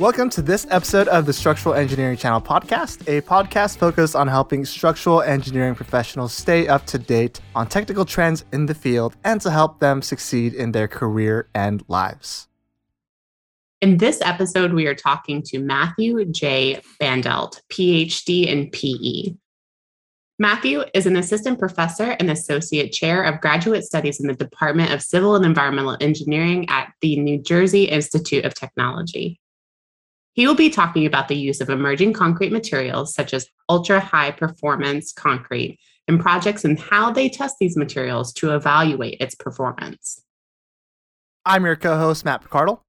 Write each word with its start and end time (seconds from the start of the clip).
Welcome 0.00 0.28
to 0.30 0.42
this 0.42 0.66
episode 0.70 1.06
of 1.06 1.24
the 1.24 1.32
Structural 1.32 1.72
Engineering 1.72 2.16
Channel 2.16 2.40
podcast, 2.40 3.02
a 3.06 3.20
podcast 3.20 3.78
focused 3.78 4.16
on 4.16 4.26
helping 4.26 4.64
structural 4.64 5.22
engineering 5.22 5.76
professionals 5.76 6.32
stay 6.32 6.66
up 6.66 6.84
to 6.86 6.98
date 6.98 7.40
on 7.54 7.68
technical 7.68 8.04
trends 8.04 8.44
in 8.52 8.66
the 8.66 8.74
field 8.74 9.14
and 9.22 9.40
to 9.40 9.52
help 9.52 9.78
them 9.78 10.02
succeed 10.02 10.52
in 10.52 10.72
their 10.72 10.88
career 10.88 11.48
and 11.54 11.84
lives. 11.86 12.48
In 13.82 13.98
this 13.98 14.20
episode, 14.20 14.72
we 14.72 14.88
are 14.88 14.96
talking 14.96 15.42
to 15.42 15.60
Matthew 15.60 16.24
J. 16.24 16.80
Bandelt, 17.00 17.60
PhD 17.70 18.48
in 18.48 18.70
PE. 18.70 19.36
Matthew 20.40 20.82
is 20.92 21.06
an 21.06 21.14
assistant 21.14 21.60
professor 21.60 22.16
and 22.18 22.32
associate 22.32 22.92
chair 22.92 23.22
of 23.22 23.40
graduate 23.40 23.84
studies 23.84 24.18
in 24.18 24.26
the 24.26 24.34
Department 24.34 24.92
of 24.92 25.02
Civil 25.02 25.36
and 25.36 25.44
Environmental 25.44 25.96
Engineering 26.00 26.68
at 26.68 26.92
the 27.00 27.14
New 27.20 27.40
Jersey 27.40 27.84
Institute 27.84 28.44
of 28.44 28.54
Technology. 28.54 29.38
He 30.34 30.48
will 30.48 30.56
be 30.56 30.68
talking 30.68 31.06
about 31.06 31.28
the 31.28 31.36
use 31.36 31.60
of 31.60 31.70
emerging 31.70 32.12
concrete 32.12 32.52
materials 32.52 33.14
such 33.14 33.32
as 33.32 33.48
ultra 33.68 34.00
high 34.00 34.32
performance 34.32 35.12
concrete 35.12 35.78
in 36.08 36.18
projects 36.18 36.64
and 36.64 36.78
how 36.78 37.12
they 37.12 37.28
test 37.28 37.56
these 37.60 37.76
materials 37.76 38.32
to 38.34 38.54
evaluate 38.54 39.20
its 39.20 39.36
performance. 39.36 40.22
I'm 41.46 41.64
your 41.64 41.76
co 41.76 41.96
host, 41.96 42.24
Matt 42.24 42.42
Picardal. 42.42 42.80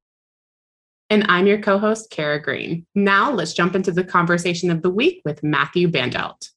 And 1.11 1.23
I'm 1.29 1.45
your 1.45 1.61
co 1.61 1.77
host, 1.77 2.09
Kara 2.09 2.41
Green. 2.41 2.87
Now 2.95 3.31
let's 3.31 3.53
jump 3.53 3.75
into 3.75 3.91
the 3.91 4.03
conversation 4.03 4.71
of 4.71 4.81
the 4.81 4.89
week 4.89 5.21
with 5.23 5.43
Matthew 5.43 5.87
Bandelt. 5.87 6.49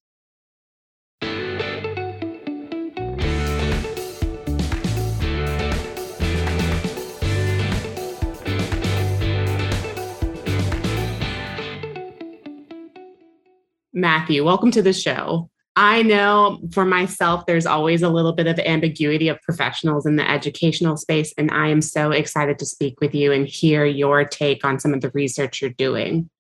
Matthew, 13.99 14.45
welcome 14.45 14.71
to 14.71 14.81
the 14.81 14.93
show. 14.93 15.51
I 15.75 16.03
know 16.03 16.61
for 16.71 16.85
myself, 16.85 17.47
there's 17.47 17.67
always 17.67 18.01
a 18.01 18.09
little 18.09 18.33
bit 18.33 18.47
of 18.47 18.57
ambiguity 18.61 19.27
of 19.27 19.43
professionals 19.43 20.07
in 20.07 20.15
the 20.15 20.31
educational 20.31 20.97
space, 20.97 21.35
and 21.37 21.51
I 21.51 21.67
am 21.67 21.83
so 21.83 22.13
excited 22.13 22.61
to 22.61 22.65
speak 22.65 23.01
with 23.01 23.13
you 23.13 23.33
and 23.33 23.45
hear 23.45 23.85
your 23.85 24.25
take 24.25 24.65
on 24.65 24.79
some 24.79 24.95
of 24.95 25.01
the 25.01 25.11
research 25.11 25.61
you're 25.61 25.71
doing. 25.71 26.31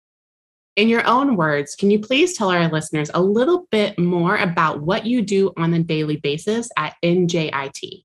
In 0.76 0.88
your 0.88 1.04
own 1.04 1.34
words, 1.34 1.74
can 1.74 1.90
you 1.90 1.98
please 1.98 2.36
tell 2.36 2.52
our 2.52 2.68
listeners 2.68 3.10
a 3.12 3.20
little 3.20 3.66
bit 3.72 3.98
more 3.98 4.36
about 4.36 4.82
what 4.82 5.04
you 5.04 5.20
do 5.20 5.52
on 5.56 5.74
a 5.74 5.82
daily 5.82 6.18
basis 6.18 6.68
at 6.76 6.94
NJIT? 7.04 8.04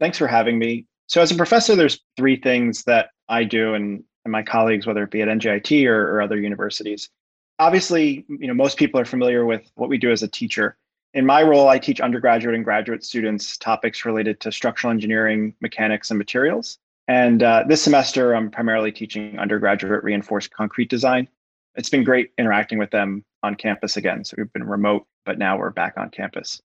Thanks 0.00 0.18
for 0.18 0.26
having 0.26 0.58
me. 0.58 0.86
So, 1.06 1.22
as 1.22 1.30
a 1.30 1.36
professor, 1.36 1.76
there's 1.76 2.00
three 2.16 2.40
things 2.40 2.82
that 2.82 3.10
I 3.28 3.44
do 3.44 3.74
and, 3.74 4.02
and 4.24 4.32
my 4.32 4.42
colleagues, 4.42 4.88
whether 4.88 5.04
it 5.04 5.12
be 5.12 5.22
at 5.22 5.28
NJIT 5.28 5.86
or, 5.86 6.16
or 6.16 6.20
other 6.20 6.36
universities 6.36 7.10
obviously, 7.58 8.24
you 8.28 8.46
know, 8.46 8.54
most 8.54 8.78
people 8.78 9.00
are 9.00 9.04
familiar 9.04 9.44
with 9.44 9.70
what 9.74 9.88
we 9.88 9.98
do 9.98 10.10
as 10.10 10.22
a 10.22 10.28
teacher. 10.28 10.76
In 11.14 11.24
my 11.24 11.42
role, 11.42 11.68
I 11.68 11.78
teach 11.78 12.00
undergraduate 12.00 12.54
and 12.54 12.64
graduate 12.64 13.04
students 13.04 13.56
topics 13.56 14.04
related 14.04 14.40
to 14.40 14.52
structural 14.52 14.90
engineering, 14.90 15.54
mechanics, 15.60 16.10
and 16.10 16.18
materials. 16.18 16.78
And 17.08 17.42
uh, 17.42 17.64
this 17.66 17.82
semester, 17.82 18.34
I'm 18.34 18.50
primarily 18.50 18.92
teaching 18.92 19.38
undergraduate 19.38 20.04
reinforced 20.04 20.50
concrete 20.50 20.90
design. 20.90 21.26
It's 21.74 21.88
been 21.88 22.04
great 22.04 22.32
interacting 22.36 22.78
with 22.78 22.90
them 22.90 23.24
on 23.42 23.54
campus 23.54 23.96
again. 23.96 24.24
So 24.24 24.34
we've 24.36 24.52
been 24.52 24.64
remote, 24.64 25.06
but 25.24 25.38
now 25.38 25.56
we're 25.56 25.70
back 25.70 25.94
on 25.96 26.10
campus. 26.10 26.60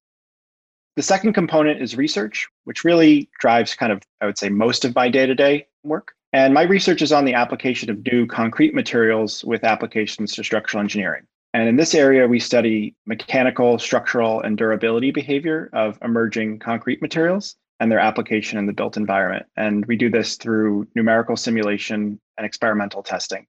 The 0.96 1.02
second 1.02 1.34
component 1.34 1.82
is 1.82 1.96
research, 1.96 2.48
which 2.66 2.84
really 2.84 3.30
drives 3.40 3.74
kind 3.74 3.92
of, 3.92 4.02
I 4.22 4.26
would 4.26 4.38
say, 4.38 4.50
most 4.50 4.86
of 4.86 4.94
my 4.94 5.10
day 5.10 5.26
to 5.26 5.34
day 5.34 5.68
work. 5.84 6.14
And 6.34 6.52
my 6.52 6.64
research 6.64 7.04
is 7.04 7.12
on 7.12 7.26
the 7.26 7.36
application 7.36 7.92
of 7.92 8.04
new 8.12 8.26
concrete 8.26 8.74
materials 8.74 9.46
with 9.46 9.64
applications 9.64 10.34
to 10.34 10.44
structural 10.44 10.82
engineering. 10.82 11.24
And 11.54 11.70
in 11.70 11.76
this 11.76 11.94
area, 11.94 12.28
we 12.28 12.40
study 12.40 12.96
mechanical, 13.06 13.78
structural, 13.78 14.42
and 14.42 14.58
durability 14.58 15.12
behavior 15.12 15.70
of 15.74 16.00
emerging 16.04 16.58
concrete 16.58 17.04
materials 17.04 17.56
and 17.80 17.92
their 17.92 18.00
application 18.00 18.58
in 18.58 18.66
the 18.66 18.74
built 18.74 18.98
environment. 18.98 19.46
And 19.56 19.86
we 19.86 19.96
do 19.96 20.10
this 20.10 20.36
through 20.36 20.88
numerical 20.96 21.38
simulation 21.38 22.20
and 22.40 22.46
experimental 22.46 23.04
testing. 23.04 23.46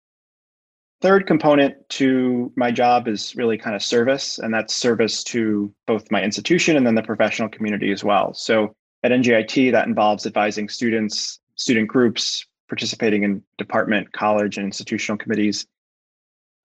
Third 1.01 1.27
component 1.27 1.89
to 1.91 2.53
my 2.55 2.71
job 2.71 3.09
is 3.09 3.35
really 3.35 3.57
kind 3.57 3.75
of 3.75 3.83
service, 3.83 4.39
and 4.39 4.53
that's 4.53 4.75
service 4.75 5.25
to 5.25 5.73
both 5.87 6.11
my 6.11 6.23
institution 6.23 6.77
and 6.77 6.87
then 6.87 6.95
the 6.95 7.03
professional 7.03 7.49
community 7.49 7.93
as 7.93 8.05
well. 8.05 8.35
So 8.35 8.75
at 9.03 9.11
NJIT, 9.11 9.73
that 9.73 9.87
involves 9.87 10.27
advising 10.27 10.69
students, 10.69 11.41
student 11.57 11.89
groups, 11.89 12.47
participating 12.69 13.23
in 13.23 13.43
department, 13.59 14.13
college, 14.13 14.57
and 14.57 14.65
institutional 14.67 15.19
committees. 15.19 15.67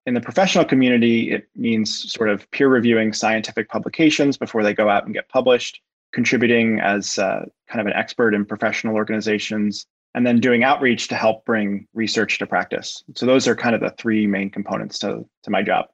In 0.05 0.13
the 0.13 0.21
professional 0.21 0.65
community, 0.65 1.31
it 1.31 1.47
means 1.55 2.11
sort 2.11 2.29
of 2.29 2.49
peer 2.51 2.67
reviewing 2.67 3.13
scientific 3.13 3.69
publications 3.69 4.37
before 4.37 4.63
they 4.63 4.73
go 4.73 4.89
out 4.89 5.05
and 5.05 5.13
get 5.13 5.29
published, 5.29 5.81
contributing 6.13 6.79
as 6.79 7.19
uh, 7.19 7.45
kind 7.67 7.81
of 7.81 7.87
an 7.87 7.93
expert 7.93 8.33
in 8.33 8.45
professional 8.45 8.95
organizations, 8.95 9.85
and 10.15 10.25
then 10.25 10.39
doing 10.39 10.63
outreach 10.63 11.07
to 11.09 11.15
help 11.15 11.45
bring 11.45 11.87
research 11.93 12.39
to 12.39 12.47
practice. 12.47 13.03
So 13.15 13.25
those 13.25 13.47
are 13.47 13.55
kind 13.55 13.75
of 13.75 13.81
the 13.81 13.91
three 13.91 14.25
main 14.25 14.49
components 14.49 14.97
to, 14.99 15.25
to 15.43 15.49
my 15.51 15.61
job. 15.61 15.85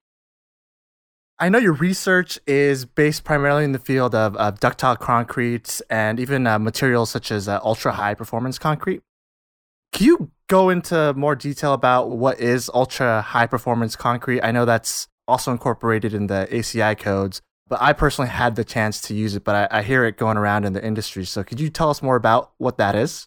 I 1.37 1.49
know 1.49 1.57
your 1.57 1.73
research 1.73 2.39
is 2.47 2.85
based 2.85 3.25
primarily 3.25 3.65
in 3.65 3.73
the 3.73 3.79
field 3.79 4.15
of, 4.15 4.37
of 4.37 4.61
ductile 4.61 4.95
concrete 4.95 5.81
and 5.89 6.17
even 6.17 6.47
uh, 6.47 6.59
materials 6.59 7.09
such 7.09 7.29
as 7.29 7.49
uh, 7.49 7.59
ultra 7.61 7.91
high 7.91 8.13
performance 8.13 8.57
concrete. 8.57 9.01
Can 9.95 10.07
you 10.07 10.29
go 10.47 10.69
into 10.69 11.13
more 11.13 11.35
detail 11.35 11.71
about 11.71 12.09
what 12.09 12.41
is 12.41 12.69
ultra 12.73 13.21
high 13.21 13.47
performance 13.47 13.95
concrete? 13.95 14.41
I 14.41 14.51
know 14.51 14.65
that's 14.65 15.07
also 15.25 15.53
incorporated 15.53 16.13
in 16.13 16.27
the 16.27 16.49
ACI 16.51 16.99
codes, 16.99 17.41
but 17.69 17.81
I 17.81 17.93
personally 17.93 18.29
had 18.29 18.57
the 18.57 18.65
chance 18.65 18.99
to 19.03 19.13
use 19.13 19.37
it, 19.37 19.45
but 19.45 19.71
I, 19.71 19.79
I 19.79 19.83
hear 19.83 20.03
it 20.03 20.17
going 20.17 20.35
around 20.35 20.65
in 20.65 20.73
the 20.73 20.85
industry. 20.85 21.23
So 21.23 21.45
could 21.45 21.61
you 21.61 21.69
tell 21.69 21.89
us 21.89 22.01
more 22.01 22.17
about 22.17 22.51
what 22.57 22.77
that 22.77 22.93
is? 22.93 23.25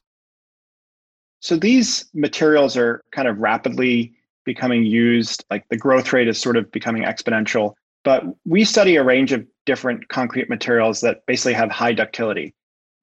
So 1.40 1.56
these 1.56 2.04
materials 2.12 2.76
are 2.76 3.02
kind 3.12 3.28
of 3.28 3.38
rapidly 3.38 4.12
becoming 4.44 4.84
used, 4.84 5.46
like 5.50 5.64
the 5.70 5.78
growth 5.78 6.12
rate 6.12 6.28
is 6.28 6.38
sort 6.38 6.58
of 6.58 6.70
becoming 6.70 7.04
exponential. 7.04 7.72
But 8.04 8.24
we 8.44 8.66
study 8.66 8.96
a 8.96 9.02
range 9.02 9.32
of 9.32 9.46
different 9.64 10.06
concrete 10.08 10.50
materials 10.50 11.00
that 11.00 11.24
basically 11.24 11.54
have 11.54 11.70
high 11.70 11.94
ductility 11.94 12.54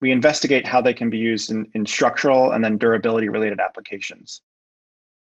we 0.02 0.12
investigate 0.12 0.68
how 0.68 0.82
they 0.82 0.94
can 0.94 1.10
be 1.10 1.18
used 1.18 1.52
in, 1.52 1.70
in 1.74 1.86
structural 1.86 2.52
and 2.52 2.64
then 2.64 2.78
durability 2.78 3.30
related 3.30 3.60
applications. 3.60 4.42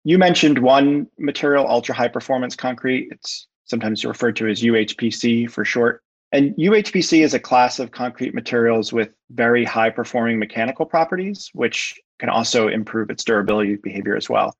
You 0.04 0.18
mentioned 0.18 0.58
one 0.58 1.06
material, 1.18 1.66
ultra 1.68 1.94
high 1.94 2.08
performance 2.08 2.56
concrete. 2.56 3.08
It's 3.10 3.46
sometimes 3.64 4.04
referred 4.04 4.36
to 4.36 4.48
as 4.48 4.62
UHPC 4.62 5.50
for 5.50 5.64
short. 5.64 6.02
And 6.32 6.54
UHPC 6.56 7.22
is 7.22 7.34
a 7.34 7.40
class 7.40 7.78
of 7.78 7.90
concrete 7.90 8.34
materials 8.34 8.92
with 8.92 9.10
very 9.30 9.64
high 9.64 9.90
performing 9.90 10.38
mechanical 10.38 10.84
properties, 10.84 11.50
which 11.54 11.98
can 12.18 12.28
also 12.28 12.68
improve 12.68 13.10
its 13.10 13.24
durability 13.24 13.76
behavior 13.76 14.16
as 14.16 14.28
well. 14.28 14.54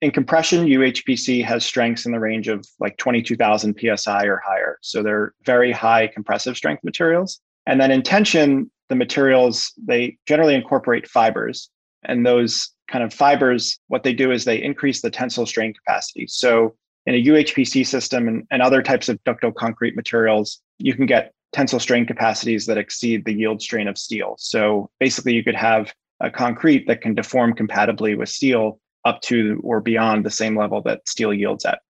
In 0.00 0.10
compression, 0.10 0.66
UHPC 0.66 1.44
has 1.44 1.64
strengths 1.64 2.06
in 2.06 2.12
the 2.12 2.20
range 2.20 2.48
of 2.48 2.66
like 2.80 2.96
22,000 2.96 3.78
psi 3.96 4.24
or 4.24 4.42
higher. 4.44 4.78
So 4.82 5.02
they're 5.02 5.32
very 5.44 5.72
high 5.72 6.08
compressive 6.08 6.56
strength 6.56 6.82
materials. 6.84 7.40
And 7.66 7.80
then 7.80 7.90
in 7.90 8.02
tension, 8.02 8.70
the 8.88 8.96
materials, 8.96 9.72
they 9.82 10.18
generally 10.26 10.54
incorporate 10.54 11.08
fibers. 11.08 11.70
And 12.04 12.26
those 12.26 12.70
kind 12.90 13.02
of 13.02 13.12
fibers, 13.12 13.78
what 13.88 14.02
they 14.02 14.12
do 14.12 14.30
is 14.30 14.44
they 14.44 14.62
increase 14.62 15.00
the 15.00 15.10
tensile 15.10 15.46
strain 15.46 15.72
capacity. 15.72 16.26
So 16.26 16.76
in 17.06 17.14
a 17.14 17.24
UHPC 17.24 17.86
system 17.86 18.28
and, 18.28 18.46
and 18.50 18.62
other 18.62 18.82
types 18.82 19.08
of 19.08 19.22
ductile 19.24 19.52
concrete 19.52 19.96
materials, 19.96 20.60
you 20.78 20.94
can 20.94 21.06
get 21.06 21.32
tensile 21.52 21.80
strain 21.80 22.04
capacities 22.04 22.66
that 22.66 22.76
exceed 22.76 23.24
the 23.24 23.32
yield 23.32 23.62
strain 23.62 23.88
of 23.88 23.96
steel. 23.96 24.34
So 24.38 24.90
basically, 25.00 25.32
you 25.32 25.44
could 25.44 25.54
have 25.54 25.92
a 26.20 26.30
concrete 26.30 26.86
that 26.88 27.00
can 27.00 27.14
deform 27.14 27.54
compatibly 27.54 28.14
with 28.14 28.28
steel 28.28 28.80
up 29.04 29.20
to 29.22 29.60
or 29.62 29.80
beyond 29.80 30.24
the 30.24 30.30
same 30.30 30.56
level 30.58 30.82
that 30.82 31.08
steel 31.08 31.32
yields 31.32 31.64
at. 31.64 31.80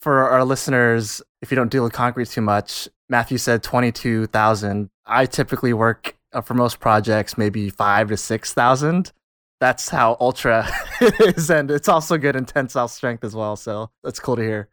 For 0.00 0.28
our 0.28 0.44
listeners, 0.44 1.22
if 1.42 1.50
you 1.50 1.56
don't 1.56 1.70
deal 1.70 1.82
with 1.82 1.92
concrete 1.92 2.28
too 2.28 2.40
much, 2.40 2.88
Matthew 3.08 3.38
said 3.38 3.62
22,000. 3.62 4.90
I 5.06 5.26
typically 5.26 5.72
work 5.72 6.16
uh, 6.32 6.40
for 6.42 6.54
most 6.54 6.80
projects, 6.80 7.38
maybe 7.38 7.70
five 7.70 8.08
to 8.08 8.16
6,000. 8.16 9.12
That's 9.60 9.88
how 9.88 10.16
ultra 10.20 10.68
is. 11.00 11.50
And 11.50 11.70
it's 11.70 11.88
also 11.88 12.18
good 12.18 12.36
in 12.36 12.44
tensile 12.44 12.88
strength 12.88 13.24
as 13.24 13.34
well. 13.34 13.56
So 13.56 13.90
that's 14.04 14.20
cool 14.20 14.36
to 14.36 14.42
hear. 14.42 14.68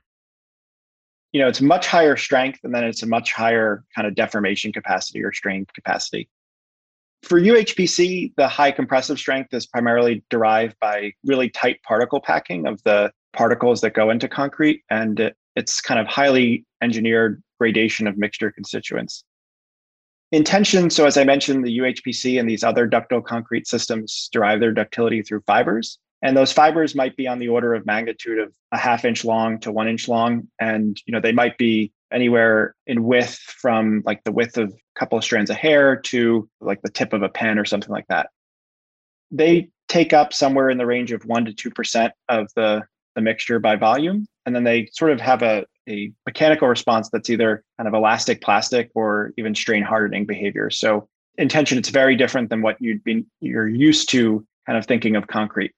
you 1.35 1.41
know, 1.41 1.49
it's 1.49 1.59
much 1.59 1.85
higher 1.87 2.15
strength 2.15 2.59
and 2.63 2.73
then 2.73 2.85
it's 2.85 3.03
a 3.03 3.05
much 3.05 3.33
higher 3.33 3.83
kind 3.93 4.07
of 4.07 4.15
deformation 4.15 4.71
capacity 4.71 5.21
or 5.21 5.33
strain 5.33 5.65
capacity. 5.75 6.29
For 7.23 7.41
UHPC, 7.41 8.31
the 8.37 8.47
high 8.47 8.71
compressive 8.71 9.19
strength 9.19 9.53
is 9.53 9.65
primarily 9.65 10.23
derived 10.29 10.77
by 10.79 11.11
really 11.25 11.49
tight 11.49 11.83
particle 11.83 12.21
packing 12.21 12.67
of 12.67 12.81
the 12.83 13.11
particles 13.33 13.81
that 13.81 13.93
go 13.93 14.11
into 14.11 14.29
concrete. 14.29 14.83
And 14.89 15.19
it, 15.19 15.35
it's 15.57 15.81
kind 15.81 15.99
of 15.99 16.07
highly 16.07 16.63
engineered 16.85 17.43
gradation 17.59 18.07
of 18.07 18.17
mixture 18.17 18.51
constituents. 18.51 19.25
Intention, 20.31 20.89
so 20.89 21.05
as 21.05 21.17
I 21.17 21.23
mentioned, 21.23 21.65
the 21.65 21.77
UHPC 21.77 22.39
and 22.39 22.49
these 22.49 22.63
other 22.63 22.87
ductile 22.87 23.21
concrete 23.21 23.67
systems 23.67 24.29
derive 24.31 24.59
their 24.59 24.71
ductility 24.71 25.21
through 25.21 25.41
fibers. 25.41 25.99
And 26.21 26.35
those 26.35 26.51
fibers 26.51 26.95
might 26.95 27.15
be 27.15 27.27
on 27.27 27.39
the 27.39 27.49
order 27.49 27.73
of 27.73 27.85
magnitude 27.85 28.39
of 28.39 28.51
a 28.71 28.77
half 28.77 29.05
inch 29.05 29.23
long 29.23 29.59
to 29.59 29.71
one 29.71 29.87
inch 29.87 30.07
long. 30.07 30.47
And 30.59 30.99
you 31.05 31.11
know, 31.11 31.19
they 31.19 31.31
might 31.31 31.57
be 31.57 31.91
anywhere 32.11 32.75
in 32.87 33.03
width 33.03 33.37
from 33.37 34.01
like 34.05 34.23
the 34.23 34.31
width 34.31 34.57
of 34.57 34.69
a 34.69 34.99
couple 34.99 35.17
of 35.17 35.23
strands 35.23 35.49
of 35.49 35.57
hair 35.57 35.97
to 35.97 36.49
like 36.61 36.81
the 36.81 36.89
tip 36.89 37.13
of 37.13 37.21
a 37.21 37.29
pen 37.29 37.59
or 37.59 37.65
something 37.65 37.91
like 37.91 38.07
that. 38.07 38.29
They 39.31 39.69
take 39.87 40.13
up 40.13 40.33
somewhere 40.33 40.69
in 40.69 40.77
the 40.77 40.85
range 40.85 41.11
of 41.11 41.25
one 41.25 41.45
to 41.45 41.53
two 41.53 41.69
percent 41.69 42.13
of 42.29 42.47
the, 42.55 42.83
the 43.15 43.21
mixture 43.21 43.59
by 43.59 43.75
volume. 43.75 44.25
And 44.45 44.55
then 44.55 44.63
they 44.63 44.89
sort 44.93 45.11
of 45.11 45.21
have 45.21 45.43
a, 45.43 45.65
a 45.89 46.11
mechanical 46.25 46.67
response 46.67 47.09
that's 47.09 47.29
either 47.29 47.63
kind 47.77 47.87
of 47.87 47.93
elastic 47.93 48.41
plastic 48.41 48.89
or 48.95 49.33
even 49.37 49.53
strain 49.55 49.83
hardening 49.83 50.25
behavior. 50.25 50.69
So 50.69 51.07
intention, 51.37 51.77
it's 51.77 51.89
very 51.89 52.15
different 52.15 52.49
than 52.49 52.61
what 52.61 52.81
you'd 52.81 53.03
been 53.03 53.25
you're 53.41 53.67
used 53.67 54.09
to 54.09 54.45
kind 54.65 54.77
of 54.77 54.85
thinking 54.85 55.15
of 55.15 55.27
concrete 55.27 55.71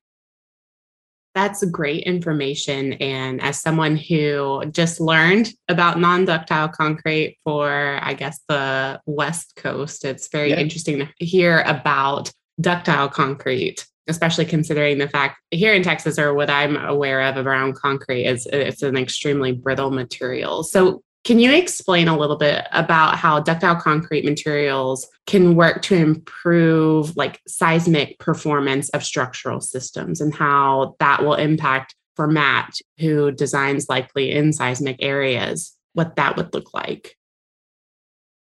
that's 1.38 1.64
great 1.66 2.04
information. 2.06 2.94
And 2.94 3.40
as 3.42 3.62
someone 3.62 3.96
who 3.96 4.64
just 4.72 5.00
learned 5.00 5.54
about 5.70 6.00
non 6.00 6.26
ductile 6.26 6.70
concrete 6.70 7.38
for, 7.44 8.00
I 8.02 8.16
guess, 8.16 8.40
the 8.50 9.00
West 9.06 9.56
Coast, 9.56 10.04
it's 10.04 10.30
very 10.30 10.50
yeah. 10.50 10.58
interesting 10.58 10.98
to 10.98 11.26
hear 11.26 11.62
about 11.62 12.32
ductile 12.60 13.10
concrete 13.10 13.86
especially 14.08 14.46
considering 14.46 14.98
the 14.98 15.08
fact 15.08 15.40
here 15.52 15.74
in 15.74 15.84
Texas 15.84 16.18
or 16.18 16.34
what 16.34 16.50
I'm 16.50 16.78
aware 16.78 17.22
of 17.22 17.46
around 17.46 17.76
concrete 17.76 18.26
is 18.26 18.48
it's 18.48 18.82
an 18.82 18.98
extremely 18.98 19.52
brittle 19.52 19.92
material. 19.92 20.64
So 20.64 21.02
can 21.24 21.40
you 21.40 21.52
explain 21.52 22.08
a 22.08 22.18
little 22.18 22.38
bit 22.38 22.66
about 22.72 23.18
how 23.18 23.42
ductile 23.42 23.76
concrete 23.76 24.24
materials 24.24 25.08
can 25.26 25.56
work 25.56 25.82
to 25.84 25.96
improve 25.96 27.18
like 27.18 27.42
seismic 27.48 28.18
performance 28.18 28.90
of 28.92 29.04
structural 29.04 29.60
systems 29.60 30.22
and 30.22 30.34
how 30.34 30.96
that 31.00 31.24
will 31.24 31.34
impact 31.34 31.96
for 32.16 32.28
Matt, 32.28 32.76
who 33.00 33.32
designs 33.32 33.90
likely 33.90 34.32
in 34.32 34.54
seismic 34.54 34.98
areas, 35.02 35.76
what 35.94 36.16
that 36.16 36.38
would 36.38 36.54
look 36.54 36.74
like? 36.74 37.16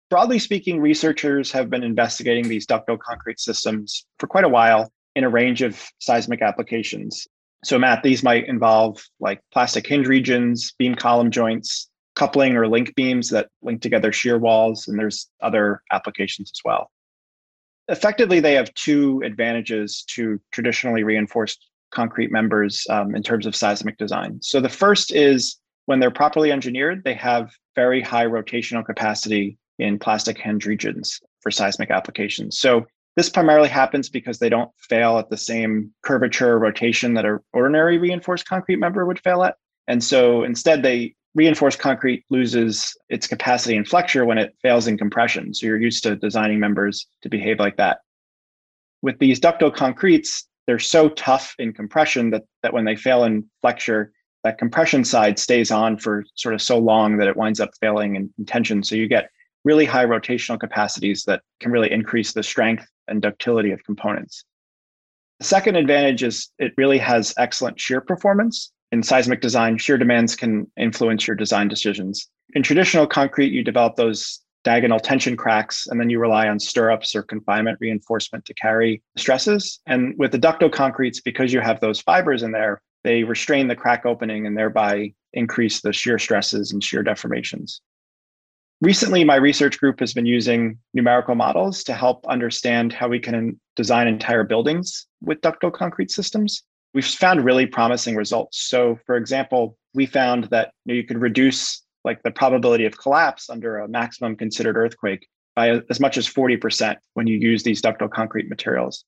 Broadly 0.09 0.39
speaking, 0.39 0.81
researchers 0.81 1.51
have 1.51 1.69
been 1.69 1.83
investigating 1.83 2.49
these 2.49 2.67
ductile 2.67 2.99
concrete 2.99 3.41
systems 3.41 4.07
for 4.21 4.29
quite 4.29 4.45
a 4.45 4.49
while 4.49 4.93
in 5.17 5.25
a 5.25 5.29
range 5.29 5.63
of 5.63 5.83
seismic 5.99 6.43
applications. 6.43 7.27
So, 7.65 7.79
Matt, 7.79 8.05
these 8.05 8.23
might 8.23 8.47
involve 8.47 9.03
like 9.19 9.41
plastic 9.53 9.87
hinge 9.87 10.07
regions, 10.07 10.73
beam 10.79 10.95
column 10.95 11.33
joints, 11.33 11.89
coupling 12.15 12.55
or 12.55 12.69
link 12.69 12.95
beams 12.95 13.31
that 13.31 13.49
link 13.63 13.81
together 13.81 14.13
shear 14.13 14.39
walls, 14.39 14.87
and 14.87 14.99
there's 14.99 15.29
other 15.43 15.83
applications 15.91 16.53
as 16.55 16.61
well. 16.65 16.91
Effectively, 17.89 18.41
they 18.41 18.55
have 18.55 18.73
two 18.75 19.23
advantages 19.25 20.05
to 20.09 20.39
traditionally 20.53 21.03
reinforced 21.03 21.67
concrete 21.93 22.31
members 22.31 22.87
um, 22.91 23.15
in 23.15 23.23
terms 23.23 23.47
of 23.47 23.57
seismic 23.57 23.97
design. 23.97 24.39
So 24.43 24.61
the 24.61 24.69
first 24.69 25.13
is 25.15 25.57
when 25.87 25.99
they're 25.99 26.11
properly 26.11 26.53
engineered, 26.53 27.05
they 27.05 27.15
have 27.15 27.51
very 27.75 28.03
high 28.03 28.27
rotational 28.27 28.85
capacity 28.85 29.57
in 29.79 29.99
plastic 29.99 30.37
hinge 30.39 30.67
regions 30.67 31.21
for 31.41 31.51
seismic 31.51 31.91
applications. 31.91 32.59
So 32.59 32.87
this 33.17 33.31
primarily 33.31 33.69
happens 33.69 34.09
because 34.09 34.39
they 34.39 34.51
don't 34.51 34.71
fail 34.79 35.19
at 35.19 35.31
the 35.31 35.37
same 35.37 35.91
curvature 36.03 36.59
rotation 36.59 37.15
that 37.15 37.25
an 37.25 37.39
ordinary 37.55 37.97
reinforced 37.99 38.47
concrete 38.47 38.77
member 38.77 39.07
would 39.07 39.21
fail 39.21 39.43
at. 39.43 39.57
And 39.89 40.05
so 40.05 40.45
instead, 40.45 40.83
they 40.83 41.15
reinforced 41.35 41.79
concrete 41.79 42.25
loses 42.29 42.97
its 43.09 43.27
capacity 43.27 43.77
in 43.77 43.85
flexure 43.85 44.25
when 44.25 44.39
it 44.39 44.55
fails 44.63 44.87
in 44.87 44.99
compression. 44.99 45.55
So 45.55 45.67
you're 45.67 45.81
used 45.81 46.03
to 46.03 46.17
designing 46.17 46.61
members 46.61 47.07
to 47.23 47.29
behave 47.29 47.59
like 47.59 47.77
that. 47.79 47.99
With 49.03 49.19
these 49.19 49.41
ductile 49.41 49.71
concretes, 49.71 50.47
they're 50.67 50.79
so 50.79 51.09
tough 51.11 51.55
in 51.59 51.73
compression 51.73 52.31
that, 52.31 52.43
that 52.63 52.73
when 52.73 52.85
they 52.85 52.97
fail 52.97 53.25
in 53.25 53.45
flexure, 53.63 54.13
that 54.45 54.59
compression 54.59 55.05
side 55.05 55.39
stays 55.39 55.71
on 55.71 55.99
for 55.99 56.25
sort 56.35 56.55
of 56.55 56.63
so 56.63 56.79
long 56.79 57.17
that 57.19 57.29
it 57.29 57.37
winds 57.37 57.61
up 57.61 57.71
failing 57.81 58.17
in, 58.17 58.33
in 58.39 58.45
tension. 58.45 58.83
So 58.83 58.95
you 58.95 59.09
get 59.09 59.31
really 59.67 59.85
high 59.85 60.07
rotational 60.07 60.59
capacities 60.59 61.25
that 61.25 61.43
can 61.61 61.71
really 61.71 61.93
increase 61.93 62.33
the 62.33 62.43
strength 62.43 62.87
and 63.09 63.21
ductility 63.21 63.73
of 63.73 63.85
components. 63.85 64.45
The 65.41 65.45
second 65.45 65.77
advantage 65.77 66.23
is 66.23 66.51
it 66.59 66.73
really 66.79 66.99
has 66.99 67.35
excellent 67.37 67.79
shear 67.79 68.01
performance 68.01 68.73
in 68.93 69.03
seismic 69.03 69.41
design, 69.41 69.79
shear 69.79 69.99
demands 69.99 70.37
can 70.37 70.71
influence 70.77 71.27
your 71.27 71.37
design 71.37 71.69
decisions. 71.69 72.29
In 72.55 72.63
traditional 72.63 73.07
concrete, 73.07 73.53
you 73.53 73.65
develop 73.65 73.97
those 73.97 74.41
diagonal 74.63 75.01
tension 75.01 75.37
cracks, 75.37 75.87
and 75.89 76.01
then 76.01 76.11
you 76.11 76.19
rely 76.19 76.49
on 76.49 76.59
stirrups 76.59 77.15
or 77.15 77.23
confinement 77.23 77.79
reinforcement 77.81 78.45
to 78.45 78.55
carry 78.55 79.03
stresses. 79.17 79.81
And 79.87 80.15
with 80.19 80.33
the 80.33 80.39
ductile 80.39 80.71
concretes, 80.71 81.21
because 81.21 81.53
you 81.53 81.61
have 81.61 81.81
those 81.81 82.01
fibers 82.01 82.43
in 82.43 82.53
there, 82.53 82.81
they 83.05 83.23
restrain 83.23 83.69
the 83.69 83.77
crack 83.77 84.07
opening 84.07 84.47
and 84.47 84.57
thereby 84.57 85.13
increase 85.33 85.81
the 85.81 85.93
shear 85.93 86.19
stresses 86.19 86.73
and 86.73 86.83
shear 86.83 87.05
deformations. 87.05 87.81
Recently, 88.83 89.25
my 89.25 89.37
research 89.37 89.79
group 89.79 90.01
has 90.01 90.13
been 90.13 90.27
using 90.27 90.79
numerical 90.93 91.35
models 91.35 91.83
to 91.85 91.95
help 91.95 92.27
understand 92.27 92.93
how 92.93 93.09
we 93.09 93.19
can 93.19 93.59
design 93.75 94.07
entire 94.07 94.45
buildings 94.45 95.07
with 95.23 95.41
ductile 95.41 95.71
concrete 95.71 96.11
systems 96.11 96.63
we've 96.97 97.07
found 97.07 97.45
really 97.45 97.67
promising 97.67 98.17
results. 98.17 98.63
So, 98.63 98.99
for 99.05 99.17
example, 99.17 99.77
we 99.93 100.07
found 100.07 100.45
that 100.45 100.73
you, 100.87 100.95
know, 100.95 100.97
you 100.97 101.05
could 101.05 101.21
reduce 101.21 101.83
like 102.05 102.23
the 102.23 102.31
probability 102.31 102.87
of 102.87 102.97
collapse 102.97 103.51
under 103.51 103.79
a 103.79 103.87
maximum 103.87 104.35
considered 104.35 104.79
earthquake 104.79 105.29
by 105.55 105.83
as 105.91 106.01
much 106.01 106.17
as 106.17 106.27
40% 106.27 106.97
when 107.13 107.27
you 107.27 107.37
use 107.37 107.63
these 107.63 107.83
ductile 107.83 108.09
concrete 108.09 108.49
materials. 108.49 109.05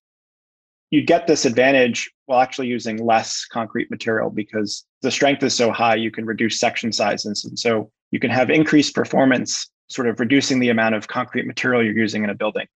You 0.90 1.02
get 1.02 1.26
this 1.26 1.46
advantage 1.46 2.10
while 2.26 2.40
actually 2.40 2.66
using 2.66 3.02
less 3.02 3.46
concrete 3.46 3.90
material 3.90 4.28
because 4.28 4.84
the 5.00 5.10
strength 5.10 5.42
is 5.42 5.54
so 5.54 5.72
high, 5.72 5.94
you 5.94 6.10
can 6.10 6.26
reduce 6.26 6.60
section 6.60 6.92
sizes. 6.92 7.46
And 7.46 7.58
so 7.58 7.90
you 8.10 8.20
can 8.20 8.30
have 8.30 8.50
increased 8.50 8.94
performance, 8.94 9.70
sort 9.88 10.08
of 10.08 10.20
reducing 10.20 10.60
the 10.60 10.68
amount 10.68 10.94
of 10.94 11.08
concrete 11.08 11.46
material 11.46 11.84
you're 11.84 11.96
using 11.96 12.24
in 12.24 12.30
a 12.30 12.34
building. 12.34 12.66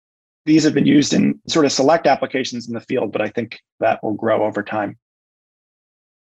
These 0.44 0.64
have 0.64 0.74
been 0.74 0.86
used 0.86 1.12
in 1.12 1.40
sort 1.48 1.64
of 1.64 1.72
select 1.72 2.06
applications 2.06 2.66
in 2.66 2.74
the 2.74 2.80
field, 2.80 3.12
but 3.12 3.22
I 3.22 3.28
think 3.28 3.60
that 3.80 4.02
will 4.02 4.14
grow 4.14 4.44
over 4.44 4.62
time 4.62 4.96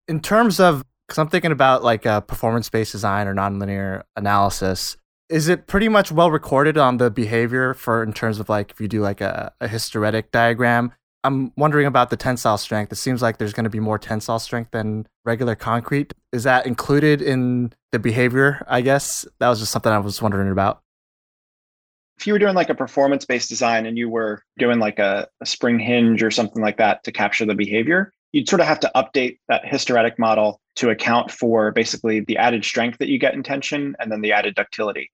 in 0.09 0.21
terms 0.21 0.61
of 0.61 0.85
because 1.07 1.19
I'm 1.19 1.29
thinking 1.29 1.53
about 1.53 1.85
like 1.85 2.07
a 2.07 2.23
performance 2.23 2.71
based 2.71 2.93
design 2.93 3.27
or 3.27 3.35
nonlinear 3.35 4.03
analysis. 4.17 4.97
Is 5.29 5.49
it 5.49 5.67
pretty 5.67 5.89
much 5.89 6.13
well 6.13 6.31
recorded 6.31 6.79
on 6.79 6.99
the 6.99 7.11
behavior 7.11 7.75
for 7.75 8.03
in 8.03 8.13
terms 8.13 8.39
of 8.39 8.49
like 8.49 8.71
if 8.71 8.81
you 8.81 8.89
do 8.89 9.01
like 9.01 9.21
a, 9.21 9.53
a 9.61 9.69
hysteretic 9.69 10.31
diagram? 10.31 10.93
I'm 11.25 11.53
wondering 11.57 11.87
about 11.87 12.11
the 12.11 12.17
tensile 12.17 12.59
strength. 12.59 12.93
It 12.93 12.97
seems 12.97 13.23
like 13.23 13.39
there's 13.39 13.55
going 13.55 13.65
to 13.65 13.71
be 13.71 13.81
more 13.81 13.99
tensile 13.99 14.39
strength 14.39 14.73
than 14.73 15.07
regular 15.25 15.55
concrete. 15.55 16.13
Is 16.33 16.45
that 16.45 16.67
included 16.67 17.23
in 17.23 17.73
the 17.93 17.99
behavior? 17.99 18.65
I 18.69 18.83
guess 18.83 19.27
that 19.41 19.49
was 19.49 19.59
just 19.59 19.73
something 19.73 19.91
I 19.91 19.99
was 19.99 20.21
wondering 20.21 20.51
about. 20.51 20.83
If 22.19 22.27
you 22.27 22.35
were 22.35 22.39
doing 22.39 22.55
like 22.55 22.69
a 22.69 22.75
performance 22.75 23.25
based 23.25 23.49
design 23.49 23.87
and 23.87 23.97
you 23.97 24.09
were 24.09 24.43
doing 24.59 24.79
like 24.79 24.99
a, 24.99 25.27
a 25.41 25.47
spring 25.47 25.79
hinge 25.79 26.23
or 26.23 26.31
something 26.31 26.63
like 26.63 26.77
that 26.77 27.03
to 27.05 27.13
capture 27.13 27.47
the 27.47 27.55
behavior, 27.55 28.13
you'd 28.33 28.49
sort 28.49 28.61
of 28.61 28.67
have 28.67 28.81
to 28.81 28.91
update 28.95 29.39
that 29.49 29.65
hysteretic 29.65 30.19
model 30.19 30.61
to 30.77 30.91
account 30.91 31.31
for 31.31 31.73
basically 31.73 32.21
the 32.21 32.37
added 32.37 32.65
strength 32.65 32.99
that 32.99 33.09
you 33.09 33.19
get 33.19 33.35
in 33.35 33.43
tension 33.43 33.97
and 33.99 34.13
then 34.13 34.21
the 34.21 34.33
added 34.33 34.55
ductility. 34.55 35.11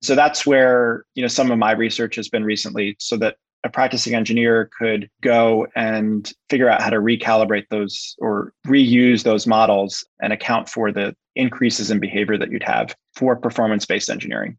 So 0.00 0.14
that's 0.14 0.46
where, 0.46 1.04
you 1.14 1.22
know, 1.22 1.28
some 1.28 1.50
of 1.50 1.58
my 1.58 1.72
research 1.72 2.14
has 2.16 2.28
been 2.28 2.44
recently 2.44 2.94
so 3.00 3.16
that 3.16 3.36
a 3.64 3.68
practicing 3.68 4.14
engineer 4.14 4.70
could 4.78 5.08
go 5.20 5.66
and 5.74 6.32
figure 6.48 6.68
out 6.68 6.80
how 6.80 6.90
to 6.90 6.96
recalibrate 6.96 7.64
those 7.70 8.14
or 8.18 8.52
reuse 8.66 9.24
those 9.24 9.46
models 9.46 10.04
and 10.20 10.32
account 10.32 10.68
for 10.68 10.92
the 10.92 11.14
increases 11.34 11.90
in 11.90 11.98
behavior 11.98 12.38
that 12.38 12.50
you'd 12.50 12.62
have 12.62 12.94
for 13.14 13.36
performance 13.36 13.84
based 13.84 14.10
engineering. 14.10 14.56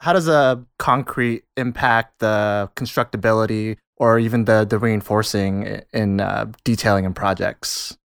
How 0.00 0.12
does 0.12 0.28
a 0.28 0.64
concrete 0.78 1.44
impact 1.56 2.18
the 2.18 2.70
constructability 2.76 3.78
or 3.96 4.18
even 4.18 4.44
the 4.44 4.64
the 4.64 4.78
reinforcing 4.78 5.82
in 5.92 6.20
uh, 6.20 6.52
detailing 6.64 7.04
in 7.04 7.14
projects? 7.14 7.96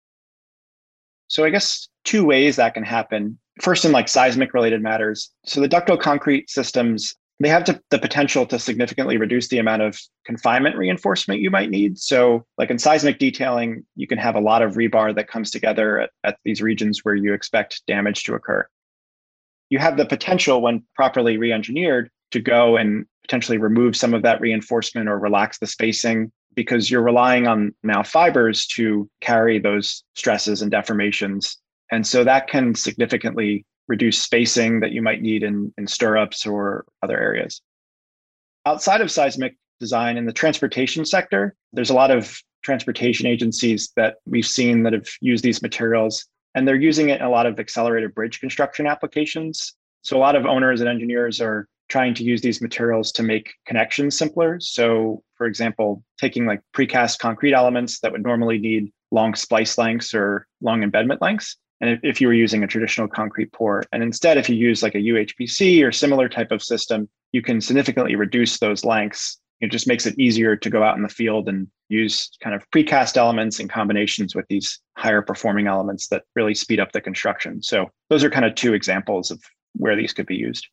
So 1.29 1.45
I 1.45 1.51
guess 1.51 1.89
two 2.05 2.25
ways 2.25 2.57
that 2.57 2.75
can 2.75 2.85
happen. 2.85 3.39
First, 3.61 3.85
in 3.85 3.93
like 3.93 4.09
seismic 4.09 4.55
related 4.55 4.83
matters. 4.83 5.31
So 5.45 5.61
the 5.61 5.69
ductile 5.69 5.99
concrete 5.99 6.49
systems 6.49 7.15
they 7.41 7.49
have 7.49 7.65
to, 7.65 7.81
the 7.91 7.99
potential 7.99 8.47
to 8.47 8.59
significantly 8.59 9.17
reduce 9.17 9.49
the 9.49 9.59
amount 9.59 9.83
of 9.83 9.99
confinement 10.27 10.77
reinforcement 10.77 11.41
you 11.41 11.51
might 11.51 11.71
need. 11.71 11.99
So, 11.99 12.45
like 12.59 12.71
in 12.71 12.79
seismic 12.79 13.19
detailing, 13.19 13.85
you 13.97 14.07
can 14.07 14.19
have 14.19 14.35
a 14.35 14.41
lot 14.41 14.61
of 14.63 14.75
rebar 14.75 15.15
that 15.15 15.29
comes 15.29 15.51
together 15.51 16.01
at, 16.01 16.11
at 16.23 16.39
these 16.45 16.61
regions 16.61 17.01
where 17.03 17.15
you 17.15 17.33
expect 17.33 17.83
damage 17.87 18.25
to 18.25 18.35
occur. 18.35 18.67
you 19.71 19.79
have 19.79 19.97
the 19.97 20.05
potential 20.05 20.61
when 20.61 20.83
properly 20.95 21.39
re-engineered 21.39 22.11
to 22.33 22.41
go 22.41 22.77
and 22.77 23.07
potentially 23.23 23.59
remove 23.59 23.97
some 23.97 24.13
of 24.15 24.23
that 24.23 24.41
reinforcement 24.41 25.09
or 25.09 25.19
relax 25.19 25.59
the 25.59 25.67
spacing 25.67 26.31
because 26.55 26.91
you're 26.91 27.03
relying 27.03 27.47
on 27.47 27.73
now 27.83 28.03
fibers 28.03 28.67
to 28.67 29.09
carry 29.21 29.59
those 29.59 30.03
stresses 30.17 30.63
and 30.63 30.73
deformations. 30.73 31.57
And 31.93 32.07
so 32.07 32.25
that 32.25 32.49
can 32.49 32.75
significantly 32.75 33.65
reduce 33.89 34.19
spacing 34.19 34.81
that 34.81 34.93
you 34.93 35.03
might 35.03 35.23
need 35.23 35.43
in, 35.43 35.73
in 35.79 35.87
stirrups 35.87 36.47
or 36.47 36.85
other 37.03 37.19
areas. 37.19 37.61
Outside 38.67 39.01
of 39.01 39.11
seismic 39.11 39.57
design 39.81 40.17
in 40.17 40.27
the 40.27 40.33
transportation 40.33 41.05
sector, 41.05 41.55
there's 41.73 41.91
a 41.91 41.95
lot 41.95 42.11
of 42.11 42.39
transportation 42.63 43.27
agencies 43.27 43.93
that 43.97 44.17
we've 44.27 44.47
seen 44.47 44.83
that 44.83 44.93
have 44.93 45.09
used 45.21 45.43
these 45.43 45.63
materials, 45.63 46.27
and 46.55 46.69
they're 46.69 46.77
using 46.77 47.09
it 47.09 47.21
in 47.21 47.27
a 47.27 47.31
lot 47.31 47.47
of 47.47 47.59
accelerated 47.59 48.15
bridge 48.15 48.39
construction 48.41 48.87
applications. 48.87 49.75
So 50.03 50.17
a 50.17 50.21
lot 50.21 50.37
of 50.37 50.47
owners 50.47 50.81
and 50.81 50.89
engineers 50.89 51.41
are 51.41 51.67
trying 51.89 52.15
to 52.15 52.25
use 52.25 52.41
these 52.41 52.63
materials 52.63 53.13
to 53.13 53.23
make 53.23 53.53
connections 53.67 54.17
simpler. 54.17 54.59
So, 54.61 55.23
for 55.35 55.47
example, 55.47 56.05
taking 56.19 56.47
like 56.47 56.61
precast 56.75 57.19
concrete 57.19 57.53
elements 57.53 58.01
that 58.01 58.13
would 58.13 58.23
normally 58.23 58.59
need 58.59 58.93
long 59.11 59.35
splice 59.35 59.77
lengths 59.77 60.15
or 60.15 60.47
long 60.61 60.83
embedment 60.83 61.21
lengths. 61.21 61.57
And 61.81 61.91
if, 61.91 62.01
if 62.03 62.21
you 62.21 62.27
were 62.27 62.35
using 62.35 62.63
a 62.63 62.67
traditional 62.67 63.09
concrete 63.09 63.53
pour, 63.53 63.85
and 63.93 64.03
instead, 64.03 64.37
if 64.37 64.49
you 64.49 64.57
use 64.57 64.83
like 64.83 64.95
a 64.95 64.99
UHPC 64.99 65.85
or 65.85 65.93
similar 65.93 66.29
type 66.29 66.53
of 66.53 66.63
system, 66.63 67.09
you 67.33 67.43
can 67.43 67.61
significantly 67.61 68.17
reduce 68.17 68.59
those 68.59 68.85
lengths. 68.85 69.39
It 69.61 69.71
just 69.71 69.87
makes 69.87 70.07
it 70.07 70.19
easier 70.19 70.57
to 70.57 70.71
go 70.71 70.83
out 70.83 70.97
in 70.97 71.03
the 71.03 71.09
field 71.09 71.49
and 71.49 71.69
use 71.89 72.31
kind 72.43 72.55
of 72.55 72.69
precast 72.71 73.17
elements 73.17 73.61
in 73.61 73.69
combinations 73.69 74.35
with 74.35 74.47
these 74.49 74.81
higher 74.97 75.23
performing 75.23 75.67
elements 75.67 76.09
that 76.09 76.25
really 76.35 76.55
speed 76.55 76.81
up 76.81 76.93
the 76.93 77.01
construction. 77.01 77.63
So 77.63 77.91
those 78.09 78.25
are 78.25 78.31
kind 78.31 78.47
of 78.47 78.55
two 78.55 78.75
examples 78.75 79.31
of 79.31 79.43
where 79.75 79.97
these 79.97 80.13
could 80.13 80.27
be 80.27 80.37
used. 80.37 80.67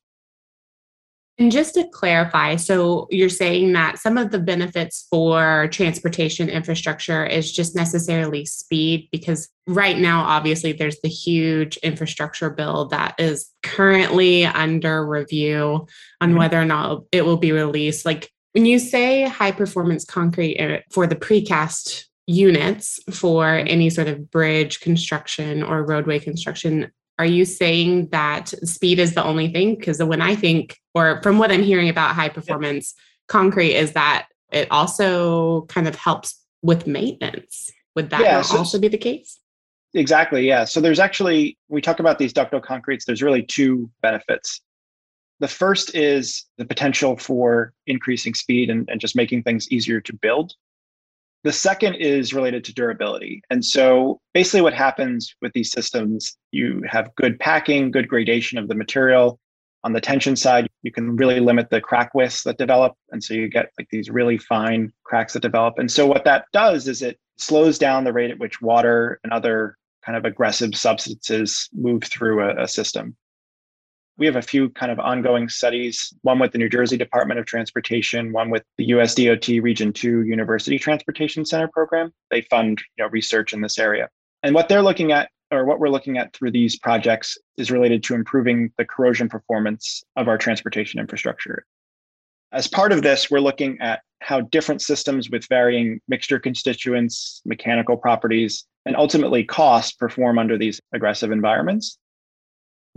And 1.40 1.52
just 1.52 1.76
to 1.76 1.88
clarify, 1.90 2.56
so 2.56 3.08
you're 3.12 3.30
saying 3.30 3.74
that 3.74 4.00
some 4.00 4.18
of 4.18 4.32
the 4.32 4.40
benefits 4.40 5.06
for 5.12 5.68
transportation 5.68 6.50
infrastructure 6.50 7.24
is 7.24 7.52
just 7.52 7.76
necessarily 7.76 8.44
speed, 8.44 9.08
because 9.12 9.48
right 9.68 10.00
now, 10.00 10.22
obviously, 10.22 10.72
there's 10.72 11.00
the 11.02 11.10
huge 11.10 11.78
infrastructure 11.78 12.50
bill 12.50 12.86
that 12.88 13.14
is 13.20 13.52
currently 13.62 14.46
under 14.46 15.06
review 15.06 15.86
on 16.22 16.30
mm-hmm. 16.30 16.40
whether 16.40 16.60
or 16.60 16.66
not 16.66 17.04
it 17.12 17.24
will 17.24 17.38
be 17.38 17.52
released. 17.52 18.04
Like 18.04 18.32
when 18.54 18.66
you 18.66 18.80
say 18.80 19.28
high 19.28 19.52
performance 19.52 20.06
concrete 20.06 20.60
uh, 20.60 20.80
for 20.92 21.06
the 21.06 21.16
precast 21.16 22.06
units 22.26 23.00
for 23.12 23.48
any 23.48 23.92
sort 23.92 24.08
of 24.08 24.32
bridge 24.32 24.80
construction 24.80 25.62
or 25.62 25.86
roadway 25.86 26.18
construction, 26.18 26.92
are 27.20 27.26
you 27.26 27.46
saying 27.46 28.10
that 28.10 28.50
speed 28.68 29.00
is 29.00 29.14
the 29.14 29.24
only 29.24 29.52
thing? 29.52 29.76
Because 29.76 30.02
when 30.04 30.22
I 30.22 30.36
think, 30.36 30.78
or 30.98 31.22
from 31.22 31.38
what 31.38 31.52
I'm 31.52 31.64
hearing 31.64 31.90
about 31.90 32.16
high 32.16 32.30
performance 32.30 32.96
concrete, 33.28 33.76
is 33.76 33.94
that 33.94 34.28
it 34.52 34.68
also 34.72 35.62
kind 35.64 35.88
of 35.88 35.96
helps 35.96 36.44
with 36.62 36.88
maintenance. 36.88 37.72
Would 37.96 38.10
that 38.10 38.22
yeah, 38.22 38.42
so, 38.42 38.58
also 38.58 38.80
be 38.80 38.88
the 38.88 38.98
case? 38.98 39.40
Exactly. 39.94 40.48
Yeah. 40.48 40.66
So 40.66 40.82
there's 40.82 41.00
actually, 41.00 41.58
we 41.70 41.82
talk 41.82 42.00
about 42.00 42.18
these 42.20 42.34
ductile 42.34 42.62
concretes, 42.62 43.06
there's 43.06 43.24
really 43.24 43.44
two 43.44 43.90
benefits. 44.02 44.62
The 45.40 45.48
first 45.48 45.96
is 45.96 46.46
the 46.58 46.66
potential 46.66 47.16
for 47.16 47.74
increasing 47.86 48.34
speed 48.34 48.70
and, 48.70 48.90
and 48.90 49.00
just 49.00 49.16
making 49.16 49.44
things 49.44 49.72
easier 49.72 50.02
to 50.02 50.14
build. 50.14 50.54
The 51.44 51.54
second 51.54 51.96
is 51.96 52.34
related 52.34 52.64
to 52.66 52.74
durability. 52.74 53.42
And 53.50 53.64
so 53.64 54.20
basically, 54.34 54.62
what 54.62 54.74
happens 54.74 55.36
with 55.42 55.54
these 55.54 55.72
systems, 55.72 56.36
you 56.52 56.84
have 56.90 57.14
good 57.16 57.40
packing, 57.40 57.92
good 57.92 58.08
gradation 58.08 58.58
of 58.58 58.68
the 58.68 58.76
material. 58.76 59.40
On 59.84 59.94
the 59.94 60.02
tension 60.02 60.36
side, 60.36 60.68
you 60.84 60.92
can 60.92 61.16
really 61.16 61.40
limit 61.40 61.70
the 61.70 61.80
crack 61.80 62.14
widths 62.14 62.44
that 62.44 62.58
develop. 62.58 62.94
And 63.12 63.24
so 63.24 63.34
you 63.34 63.48
get 63.48 63.72
like 63.78 63.88
these 63.90 64.10
really 64.10 64.38
fine 64.38 64.92
cracks 65.04 65.34
that 65.34 65.42
develop. 65.42 65.78
And 65.78 65.90
so 65.90 66.06
what 66.06 66.26
that 66.26 66.46
does 66.52 66.88
is 66.88 67.02
it 67.02 67.18
slows 67.38 67.78
down 67.78 68.04
the 68.04 68.14
rate 68.14 68.32
at 68.32 68.40
which 68.40 68.62
water 68.62 69.20
and 69.24 69.32
other 69.32 69.78
kind 70.04 70.18
of 70.18 70.26
aggressive 70.26 70.76
substances 70.76 71.70
move 71.74 72.04
through 72.04 72.44
a, 72.44 72.64
a 72.64 72.68
system 72.68 73.16
we 74.18 74.26
have 74.26 74.36
a 74.36 74.42
few 74.42 74.70
kind 74.70 74.92
of 74.92 75.00
ongoing 75.00 75.48
studies, 75.48 76.14
one 76.24 76.40
with 76.40 76.52
the 76.52 76.58
New 76.58 76.70
Jersey 76.70 76.98
Department 76.98 77.40
of 77.40 77.46
Transportation, 77.46 78.34
one 78.34 78.50
with 78.50 78.64
the 78.78 78.90
USDOT 78.90 79.62
Region 79.62 79.94
2 79.94 80.24
University 80.24 80.80
Transportation 80.80 81.46
Center 81.46 81.68
program. 81.68 82.12
They 82.32 82.42
fund 82.42 82.82
you 82.98 83.04
know, 83.04 83.10
research 83.10 83.54
in 83.54 83.62
this 83.62 83.78
area. 83.78 84.10
And 84.44 84.56
what 84.56 84.70
they're 84.70 84.82
looking 84.82 85.12
at, 85.12 85.30
or 85.52 85.66
what 85.66 85.80
we're 85.80 85.90
looking 85.90 86.18
at 86.18 86.34
through 86.34 86.52
these 86.52 86.78
projects, 86.78 87.38
is 87.58 87.72
related 87.72 88.04
to 88.04 88.16
improving 88.16 88.72
the 88.78 88.86
corrosion 88.86 89.30
performance 89.30 90.04
of 90.16 90.28
our 90.28 90.38
transportation 90.38 91.00
infrastructure. 91.00 91.66
As 92.52 92.68
part 92.68 92.92
of 92.92 93.02
this, 93.02 93.30
we're 93.30 93.40
looking 93.40 93.80
at 93.82 94.02
how 94.22 94.42
different 94.42 94.82
systems 94.82 95.30
with 95.30 95.48
varying 95.48 96.00
mixture 96.08 96.40
constituents, 96.40 97.42
mechanical 97.46 97.98
properties, 97.98 98.66
and 98.86 98.96
ultimately 98.96 99.44
cost 99.44 100.00
perform 100.00 100.40
under 100.40 100.58
these 100.58 100.80
aggressive 100.94 101.32
environments 101.32 101.98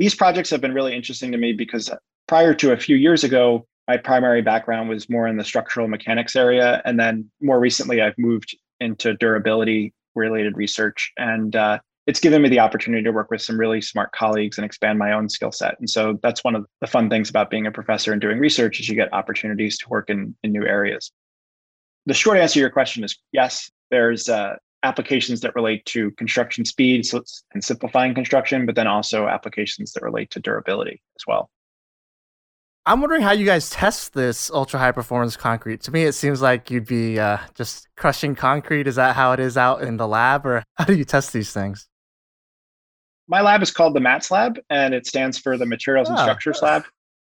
these 0.00 0.14
projects 0.14 0.48
have 0.48 0.62
been 0.62 0.72
really 0.72 0.96
interesting 0.96 1.30
to 1.30 1.36
me 1.36 1.52
because 1.52 1.90
prior 2.26 2.54
to 2.54 2.72
a 2.72 2.76
few 2.78 2.96
years 2.96 3.22
ago, 3.22 3.66
my 3.86 3.98
primary 3.98 4.40
background 4.40 4.88
was 4.88 5.10
more 5.10 5.26
in 5.26 5.36
the 5.36 5.44
structural 5.44 5.88
mechanics 5.88 6.34
area. 6.34 6.80
And 6.86 6.98
then 6.98 7.30
more 7.42 7.60
recently, 7.60 8.00
I've 8.00 8.16
moved 8.16 8.56
into 8.80 9.12
durability 9.12 9.92
related 10.14 10.56
research. 10.56 11.12
And 11.18 11.54
uh, 11.54 11.80
it's 12.10 12.18
given 12.18 12.42
me 12.42 12.48
the 12.48 12.58
opportunity 12.58 13.04
to 13.04 13.12
work 13.12 13.30
with 13.30 13.40
some 13.40 13.56
really 13.56 13.80
smart 13.80 14.10
colleagues 14.10 14.58
and 14.58 14.64
expand 14.64 14.98
my 14.98 15.12
own 15.12 15.28
skill 15.28 15.52
set. 15.52 15.78
And 15.78 15.88
so 15.88 16.18
that's 16.24 16.42
one 16.42 16.56
of 16.56 16.66
the 16.80 16.88
fun 16.88 17.08
things 17.08 17.30
about 17.30 17.50
being 17.50 17.68
a 17.68 17.70
professor 17.70 18.10
and 18.10 18.20
doing 18.20 18.40
research 18.40 18.80
is 18.80 18.88
you 18.88 18.96
get 18.96 19.12
opportunities 19.12 19.78
to 19.78 19.88
work 19.88 20.10
in, 20.10 20.34
in 20.42 20.50
new 20.50 20.66
areas. 20.66 21.12
The 22.06 22.14
short 22.14 22.36
answer 22.36 22.54
to 22.54 22.58
your 22.58 22.70
question 22.70 23.04
is 23.04 23.16
yes, 23.30 23.70
there's 23.92 24.28
uh, 24.28 24.56
applications 24.82 25.40
that 25.42 25.54
relate 25.54 25.86
to 25.86 26.10
construction 26.12 26.64
speed 26.64 27.06
so 27.06 27.22
and 27.52 27.62
simplifying 27.62 28.12
construction, 28.12 28.66
but 28.66 28.74
then 28.74 28.88
also 28.88 29.28
applications 29.28 29.92
that 29.92 30.02
relate 30.02 30.32
to 30.32 30.40
durability 30.40 31.00
as 31.16 31.24
well. 31.28 31.48
I'm 32.86 33.00
wondering 33.00 33.22
how 33.22 33.30
you 33.30 33.46
guys 33.46 33.70
test 33.70 34.14
this 34.14 34.50
ultra 34.50 34.80
high 34.80 34.90
performance 34.90 35.36
concrete. 35.36 35.82
To 35.82 35.92
me, 35.92 36.02
it 36.02 36.14
seems 36.14 36.42
like 36.42 36.72
you'd 36.72 36.88
be 36.88 37.20
uh, 37.20 37.38
just 37.54 37.86
crushing 37.96 38.34
concrete. 38.34 38.88
Is 38.88 38.96
that 38.96 39.14
how 39.14 39.30
it 39.30 39.38
is 39.38 39.56
out 39.56 39.82
in 39.82 39.96
the 39.96 40.08
lab, 40.08 40.44
or 40.44 40.64
how 40.76 40.86
do 40.86 40.94
you 40.94 41.04
test 41.04 41.32
these 41.32 41.52
things? 41.52 41.86
My 43.30 43.42
lab 43.42 43.62
is 43.62 43.70
called 43.70 43.94
the 43.94 44.00
MATS 44.00 44.32
lab, 44.32 44.58
and 44.70 44.92
it 44.92 45.06
stands 45.06 45.38
for 45.38 45.56
the 45.56 45.64
Materials 45.64 46.08
oh. 46.08 46.12
and 46.12 46.20
Structures 46.20 46.60
Lab. 46.62 46.82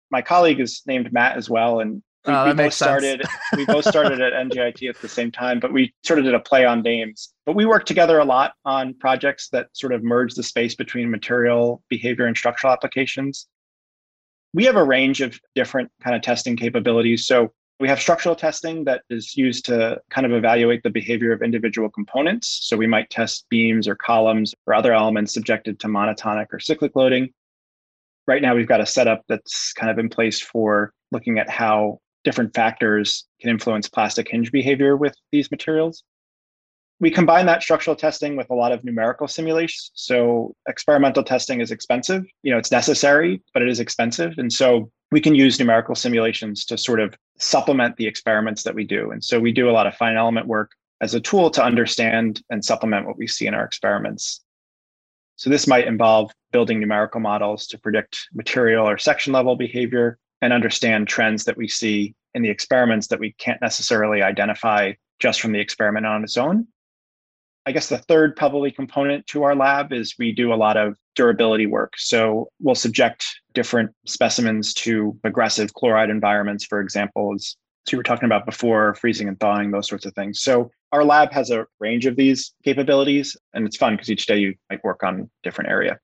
My 0.09 0.21
colleague 0.21 0.61
is 0.61 0.81
named 0.85 1.11
Matt 1.11 1.35
as 1.35 1.49
well, 1.49 1.81
and 1.81 2.01
we, 2.25 2.33
oh, 2.33 2.45
we 2.47 2.53
both 2.53 2.73
started 2.73 3.21
we 3.57 3.65
both 3.65 3.83
started 3.85 4.21
at 4.21 4.31
NJIT 4.31 4.89
at 4.89 5.01
the 5.01 5.09
same 5.09 5.31
time, 5.31 5.59
but 5.59 5.73
we 5.73 5.93
sort 6.05 6.17
of 6.17 6.23
did 6.23 6.33
a 6.33 6.39
play 6.39 6.65
on 6.65 6.81
names. 6.81 7.33
But 7.45 7.57
we 7.57 7.65
worked 7.65 7.89
together 7.89 8.19
a 8.19 8.25
lot 8.25 8.53
on 8.63 8.93
projects 8.93 9.49
that 9.49 9.67
sort 9.73 9.91
of 9.91 10.01
merge 10.01 10.33
the 10.33 10.43
space 10.43 10.75
between 10.75 11.11
material, 11.11 11.83
behavior, 11.89 12.25
and 12.25 12.37
structural 12.37 12.71
applications. 12.71 13.47
We 14.53 14.63
have 14.63 14.77
a 14.77 14.83
range 14.83 15.19
of 15.19 15.37
different 15.55 15.91
kind 16.01 16.15
of 16.15 16.21
testing 16.21 16.55
capabilities. 16.55 17.27
So 17.27 17.51
we 17.79 17.87
have 17.87 18.01
structural 18.01 18.35
testing 18.35 18.83
that 18.85 19.03
is 19.09 19.37
used 19.37 19.65
to 19.65 20.01
kind 20.09 20.25
of 20.25 20.31
evaluate 20.31 20.81
the 20.81 20.89
behavior 20.89 21.31
of 21.31 21.43
individual 21.43 21.89
components. 21.89 22.59
So 22.63 22.75
we 22.75 22.87
might 22.87 23.09
test 23.09 23.45
beams 23.49 23.87
or 23.87 23.95
columns 23.95 24.55
or 24.65 24.73
other 24.73 24.93
elements 24.93 25.33
subjected 25.33 25.79
to 25.81 25.87
monotonic 25.87 26.47
or 26.51 26.59
cyclic 26.59 26.95
loading. 26.95 27.29
Right 28.25 28.41
now, 28.41 28.55
we've 28.55 28.67
got 28.67 28.81
a 28.81 28.85
setup 28.85 29.23
that's 29.29 29.73
kind 29.73 29.91
of 29.91 29.99
in 29.99 30.09
place 30.09 30.41
for 30.41 30.91
looking 31.11 31.37
at 31.37 31.49
how 31.49 31.99
different 32.23 32.53
factors 32.53 33.25
can 33.39 33.49
influence 33.49 33.87
plastic 33.87 34.27
hinge 34.29 34.51
behavior 34.51 34.97
with 34.97 35.15
these 35.31 35.49
materials. 35.51 36.03
We 36.99 37.11
combine 37.11 37.45
that 37.45 37.61
structural 37.61 37.95
testing 37.95 38.35
with 38.35 38.49
a 38.49 38.55
lot 38.55 38.71
of 38.71 38.83
numerical 38.83 39.27
simulations. 39.27 39.91
So 39.93 40.55
experimental 40.67 41.23
testing 41.23 41.61
is 41.61 41.69
expensive. 41.69 42.25
You 42.41 42.51
know, 42.51 42.57
it's 42.57 42.71
necessary, 42.71 43.41
but 43.53 43.61
it 43.61 43.69
is 43.69 43.79
expensive. 43.79 44.33
And 44.37 44.51
so 44.51 44.91
we 45.11 45.21
can 45.21 45.35
use 45.35 45.59
numerical 45.59 45.95
simulations 45.95 46.65
to 46.65 46.77
sort 46.77 46.99
of 46.99 47.15
supplement 47.39 47.95
the 47.95 48.07
experiments 48.07 48.63
that 48.63 48.75
we 48.75 48.83
do. 48.83 49.11
And 49.11 49.23
so 49.23 49.39
we 49.39 49.51
do 49.51 49.69
a 49.69 49.71
lot 49.71 49.87
of 49.87 49.95
finite 49.95 50.17
element 50.17 50.47
work 50.47 50.71
as 51.01 51.13
a 51.13 51.21
tool 51.21 51.49
to 51.51 51.63
understand 51.63 52.41
and 52.49 52.63
supplement 52.63 53.05
what 53.05 53.17
we 53.17 53.27
see 53.27 53.47
in 53.47 53.53
our 53.53 53.63
experiments. 53.63 54.43
So 55.35 55.49
this 55.49 55.67
might 55.67 55.87
involve 55.87 56.31
building 56.51 56.79
numerical 56.79 57.21
models 57.21 57.67
to 57.67 57.77
predict 57.77 58.27
material 58.33 58.89
or 58.89 58.97
section 58.97 59.31
level 59.31 59.55
behavior 59.55 60.17
and 60.41 60.51
understand 60.51 61.07
trends 61.07 61.45
that 61.45 61.57
we 61.57 61.67
see 61.67 62.15
in 62.33 62.41
the 62.41 62.49
experiments 62.49 63.07
that 63.07 63.19
we 63.19 63.33
can't 63.33 63.61
necessarily 63.61 64.21
identify 64.21 64.93
just 65.19 65.41
from 65.41 65.51
the 65.51 65.59
experiment 65.59 66.05
on 66.05 66.23
its 66.23 66.37
own. 66.37 66.67
I 67.65 67.71
guess 67.71 67.89
the 67.89 67.97
third 67.97 68.35
probably 68.35 68.71
component 68.71 69.27
to 69.27 69.43
our 69.43 69.55
lab 69.55 69.91
is 69.91 70.15
we 70.17 70.31
do 70.31 70.53
a 70.53 70.55
lot 70.55 70.77
of 70.77 70.97
durability 71.15 71.65
work. 71.65 71.93
So 71.97 72.49
we'll 72.61 72.75
subject 72.75 73.25
different 73.57 73.89
specimens 74.05 74.71
to 74.71 75.19
aggressive 75.23 75.73
chloride 75.73 76.11
environments, 76.11 76.63
for 76.63 76.79
example, 76.79 77.33
as 77.33 77.57
you 77.91 77.97
were 77.97 78.03
talking 78.03 78.27
about 78.27 78.45
before, 78.45 78.93
freezing 78.93 79.27
and 79.27 79.39
thawing, 79.39 79.71
those 79.71 79.87
sorts 79.87 80.05
of 80.05 80.13
things. 80.13 80.41
So 80.41 80.69
our 80.91 81.03
lab 81.03 81.31
has 81.31 81.49
a 81.49 81.65
range 81.79 82.05
of 82.05 82.15
these 82.15 82.53
capabilities, 82.63 83.35
and 83.55 83.65
it's 83.65 83.75
fun 83.75 83.95
because 83.95 84.11
each 84.11 84.27
day 84.27 84.37
you 84.37 84.53
might 84.69 84.83
work 84.83 85.01
on 85.01 85.21
a 85.21 85.25
different 85.41 85.71
area. 85.71 85.97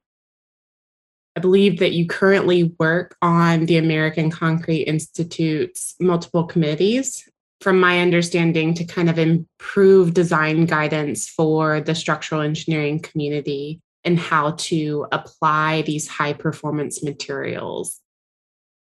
I 1.35 1.41
believe 1.41 1.77
that 1.77 1.91
you 1.91 2.07
currently 2.07 2.73
work 2.79 3.15
on 3.21 3.67
the 3.67 3.77
American 3.77 4.31
Concrete 4.31 4.85
Institute's 4.85 5.93
multiple 5.99 6.45
committees. 6.45 7.29
From 7.61 7.79
my 7.79 7.99
understanding, 7.99 8.73
to 8.73 8.83
kind 8.83 9.11
of 9.11 9.19
improve 9.19 10.15
design 10.15 10.65
guidance 10.65 11.29
for 11.29 11.81
the 11.81 11.93
structural 11.93 12.41
engineering 12.41 12.99
community 12.99 13.79
and 14.05 14.19
how 14.19 14.51
to 14.51 15.07
apply 15.11 15.81
these 15.83 16.07
high 16.07 16.33
performance 16.33 17.03
materials. 17.03 17.99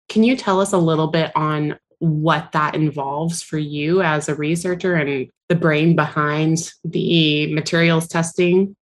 Can 0.07 0.23
you 0.23 0.35
tell 0.35 0.59
us 0.59 0.73
a 0.73 0.77
little 0.77 1.07
bit 1.07 1.31
on 1.35 1.77
what 1.99 2.51
that 2.53 2.75
involves 2.75 3.41
for 3.41 3.57
you 3.57 4.01
as 4.01 4.29
a 4.29 4.35
researcher 4.35 4.95
and 4.95 5.29
the 5.49 5.55
brain 5.55 5.95
behind 5.95 6.71
the 6.83 7.53
materials 7.53 8.07
testing? 8.07 8.75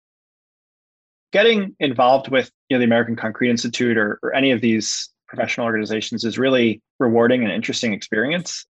Getting 1.33 1.75
involved 1.79 2.29
with 2.29 2.51
you 2.69 2.75
know, 2.75 2.79
the 2.79 2.85
American 2.85 3.15
Concrete 3.15 3.49
Institute 3.49 3.97
or, 3.97 4.19
or 4.23 4.33
any 4.33 4.51
of 4.51 4.61
these 4.61 5.09
professional 5.27 5.65
organizations 5.65 6.23
is 6.23 6.37
really 6.37 6.81
rewarding 6.99 7.43
and 7.43 7.51
interesting 7.51 7.93
experience. 7.93 8.65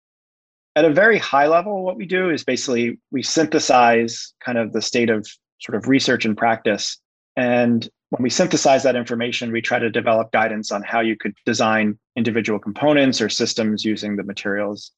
At 0.75 0.85
a 0.85 0.91
very 0.91 1.17
high 1.17 1.47
level, 1.47 1.83
what 1.83 1.97
we 1.97 2.05
do 2.05 2.29
is 2.29 2.43
basically 2.43 2.99
we 3.11 3.23
synthesize 3.23 4.33
kind 4.43 4.57
of 4.57 4.73
the 4.73 4.81
state 4.81 5.09
of 5.09 5.27
sort 5.59 5.75
of 5.75 5.87
research 5.87 6.25
and 6.25 6.37
practice. 6.37 6.99
And 7.35 7.87
when 8.09 8.21
we 8.21 8.29
synthesize 8.29 8.83
that 8.83 8.95
information, 8.95 9.51
we 9.51 9.61
try 9.61 9.79
to 9.79 9.89
develop 9.89 10.31
guidance 10.31 10.71
on 10.71 10.83
how 10.83 10.99
you 10.99 11.15
could 11.15 11.33
design 11.45 11.97
individual 12.15 12.59
components 12.59 13.19
or 13.21 13.29
systems 13.29 13.83
using 13.83 14.15
the 14.15 14.23
materials. 14.23 14.91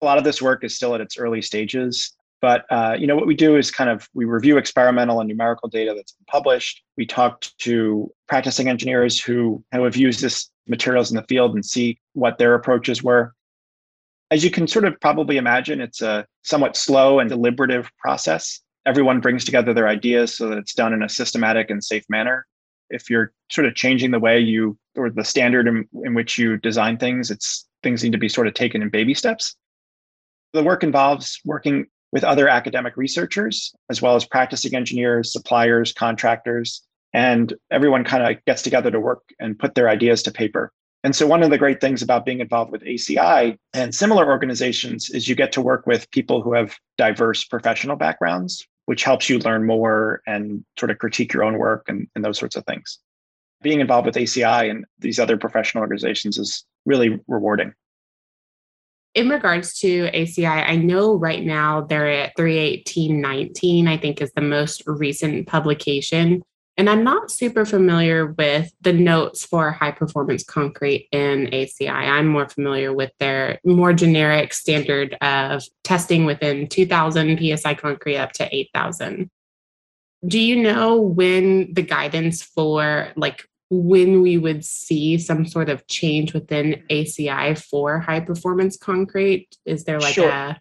A 0.00 0.04
lot 0.04 0.16
of 0.16 0.24
this 0.24 0.40
work 0.40 0.62
is 0.62 0.76
still 0.76 0.94
at 0.94 1.00
its 1.00 1.18
early 1.18 1.42
stages, 1.42 2.14
but 2.40 2.64
uh, 2.70 2.96
you 2.98 3.06
know 3.06 3.16
what 3.16 3.26
we 3.26 3.34
do 3.34 3.56
is 3.56 3.70
kind 3.70 3.90
of 3.90 4.08
we 4.14 4.24
review 4.24 4.58
experimental 4.58 5.20
and 5.20 5.28
numerical 5.28 5.68
data 5.68 5.92
that's 5.94 6.12
been 6.12 6.24
published. 6.26 6.82
We 6.96 7.04
talk 7.04 7.44
to 7.58 8.10
practicing 8.28 8.68
engineers 8.68 9.20
who, 9.20 9.62
who 9.72 9.82
have 9.82 9.96
used 9.96 10.22
this 10.22 10.48
materials 10.68 11.10
in 11.10 11.16
the 11.16 11.24
field 11.24 11.54
and 11.54 11.64
see 11.64 11.98
what 12.12 12.38
their 12.38 12.54
approaches 12.54 13.02
were. 13.02 13.34
As 14.30 14.44
you 14.44 14.50
can 14.50 14.68
sort 14.68 14.84
of 14.84 14.98
probably 15.00 15.36
imagine, 15.36 15.80
it's 15.80 16.00
a 16.00 16.24
somewhat 16.42 16.76
slow 16.76 17.18
and 17.18 17.28
deliberative 17.28 17.90
process 17.98 18.60
everyone 18.86 19.20
brings 19.20 19.44
together 19.44 19.74
their 19.74 19.88
ideas 19.88 20.36
so 20.36 20.48
that 20.48 20.58
it's 20.58 20.74
done 20.74 20.92
in 20.92 21.02
a 21.02 21.08
systematic 21.08 21.70
and 21.70 21.82
safe 21.82 22.04
manner. 22.08 22.46
If 22.88 23.08
you're 23.08 23.32
sort 23.50 23.66
of 23.66 23.74
changing 23.74 24.10
the 24.10 24.18
way 24.18 24.40
you 24.40 24.78
or 24.96 25.10
the 25.10 25.24
standard 25.24 25.68
in, 25.68 25.88
in 26.04 26.14
which 26.14 26.38
you 26.38 26.56
design 26.56 26.96
things, 26.96 27.30
it's 27.30 27.68
things 27.82 28.02
need 28.02 28.12
to 28.12 28.18
be 28.18 28.28
sort 28.28 28.46
of 28.46 28.54
taken 28.54 28.82
in 28.82 28.90
baby 28.90 29.14
steps. 29.14 29.54
The 30.52 30.62
work 30.62 30.82
involves 30.82 31.40
working 31.44 31.86
with 32.12 32.24
other 32.24 32.48
academic 32.48 32.96
researchers, 32.96 33.72
as 33.88 34.02
well 34.02 34.16
as 34.16 34.24
practicing 34.24 34.74
engineers, 34.74 35.32
suppliers, 35.32 35.92
contractors, 35.92 36.82
and 37.12 37.52
everyone 37.70 38.04
kind 38.04 38.24
of 38.24 38.44
gets 38.44 38.62
together 38.62 38.90
to 38.90 39.00
work 39.00 39.22
and 39.38 39.58
put 39.58 39.74
their 39.74 39.88
ideas 39.88 40.22
to 40.24 40.32
paper. 40.32 40.72
And 41.02 41.16
so, 41.16 41.26
one 41.26 41.42
of 41.42 41.50
the 41.50 41.58
great 41.58 41.80
things 41.80 42.02
about 42.02 42.26
being 42.26 42.40
involved 42.40 42.72
with 42.72 42.82
ACI 42.82 43.56
and 43.72 43.94
similar 43.94 44.28
organizations 44.28 45.08
is 45.08 45.28
you 45.28 45.34
get 45.34 45.52
to 45.52 45.62
work 45.62 45.86
with 45.86 46.10
people 46.10 46.42
who 46.42 46.52
have 46.52 46.76
diverse 46.98 47.44
professional 47.44 47.96
backgrounds, 47.96 48.66
which 48.90 49.04
helps 49.04 49.30
you 49.30 49.38
learn 49.38 49.64
more 49.64 50.20
and 50.26 50.64
sort 50.76 50.90
of 50.90 50.98
critique 50.98 51.32
your 51.32 51.44
own 51.44 51.56
work 51.58 51.84
and, 51.86 52.08
and 52.16 52.24
those 52.24 52.36
sorts 52.36 52.56
of 52.56 52.66
things. 52.66 52.98
Being 53.62 53.78
involved 53.78 54.04
with 54.04 54.16
ACI 54.16 54.68
and 54.68 54.84
these 54.98 55.20
other 55.20 55.36
professional 55.36 55.82
organizations 55.82 56.38
is 56.38 56.64
really 56.86 57.20
rewarding. 57.28 57.72
In 59.14 59.28
regards 59.28 59.78
to 59.78 60.10
ACI, 60.10 60.68
I 60.68 60.74
know 60.74 61.14
right 61.14 61.44
now 61.44 61.82
they're 61.82 62.10
at 62.10 62.32
31819, 62.36 63.86
I 63.86 63.96
think 63.96 64.20
is 64.20 64.32
the 64.32 64.40
most 64.40 64.82
recent 64.86 65.46
publication. 65.46 66.42
And 66.80 66.88
I'm 66.88 67.04
not 67.04 67.30
super 67.30 67.66
familiar 67.66 68.28
with 68.28 68.72
the 68.80 68.94
notes 68.94 69.44
for 69.44 69.70
high 69.70 69.90
performance 69.90 70.42
concrete 70.42 71.10
in 71.12 71.48
ACI. 71.52 71.90
I'm 71.90 72.26
more 72.26 72.48
familiar 72.48 72.90
with 72.90 73.10
their 73.20 73.60
more 73.66 73.92
generic 73.92 74.54
standard 74.54 75.14
of 75.20 75.62
testing 75.84 76.24
within 76.24 76.68
2000 76.68 77.38
PSI 77.38 77.74
concrete 77.74 78.16
up 78.16 78.32
to 78.32 78.48
8000. 78.50 79.30
Do 80.26 80.40
you 80.40 80.56
know 80.56 80.98
when 80.98 81.74
the 81.74 81.82
guidance 81.82 82.42
for 82.42 83.12
like 83.14 83.46
when 83.68 84.22
we 84.22 84.38
would 84.38 84.64
see 84.64 85.18
some 85.18 85.44
sort 85.44 85.68
of 85.68 85.86
change 85.86 86.32
within 86.32 86.82
ACI 86.90 87.62
for 87.62 88.00
high 88.00 88.20
performance 88.20 88.78
concrete? 88.78 89.54
Is 89.66 89.84
there 89.84 90.00
like 90.00 90.14
sure. 90.14 90.30
a 90.30 90.58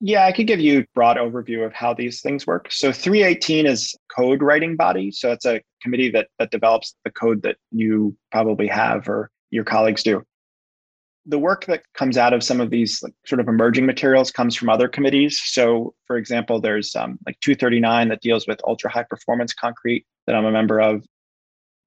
yeah, 0.00 0.24
I 0.24 0.32
could 0.32 0.46
give 0.46 0.60
you 0.60 0.80
a 0.80 0.86
broad 0.94 1.18
overview 1.18 1.64
of 1.64 1.74
how 1.74 1.92
these 1.92 2.22
things 2.22 2.46
work. 2.46 2.72
So 2.72 2.90
318 2.90 3.66
is 3.66 3.94
code 4.14 4.42
writing 4.42 4.74
body. 4.74 5.10
So 5.10 5.30
it's 5.30 5.44
a 5.44 5.60
committee 5.82 6.10
that 6.10 6.28
that 6.38 6.50
develops 6.50 6.94
the 7.04 7.10
code 7.10 7.42
that 7.42 7.56
you 7.70 8.16
probably 8.32 8.66
have 8.66 9.08
or 9.08 9.30
your 9.50 9.64
colleagues 9.64 10.02
do. 10.02 10.22
The 11.26 11.38
work 11.38 11.66
that 11.66 11.82
comes 11.94 12.16
out 12.16 12.32
of 12.32 12.42
some 12.42 12.62
of 12.62 12.70
these 12.70 13.02
like, 13.02 13.12
sort 13.26 13.40
of 13.40 13.48
emerging 13.48 13.84
materials 13.84 14.30
comes 14.30 14.56
from 14.56 14.70
other 14.70 14.88
committees. 14.88 15.40
So, 15.44 15.94
for 16.06 16.16
example, 16.16 16.62
there's 16.62 16.96
um, 16.96 17.18
like 17.26 17.38
239 17.40 18.08
that 18.08 18.22
deals 18.22 18.46
with 18.46 18.58
ultra 18.66 18.90
high 18.90 19.04
performance 19.08 19.52
concrete 19.52 20.06
that 20.26 20.34
I'm 20.34 20.46
a 20.46 20.52
member 20.52 20.80
of. 20.80 21.04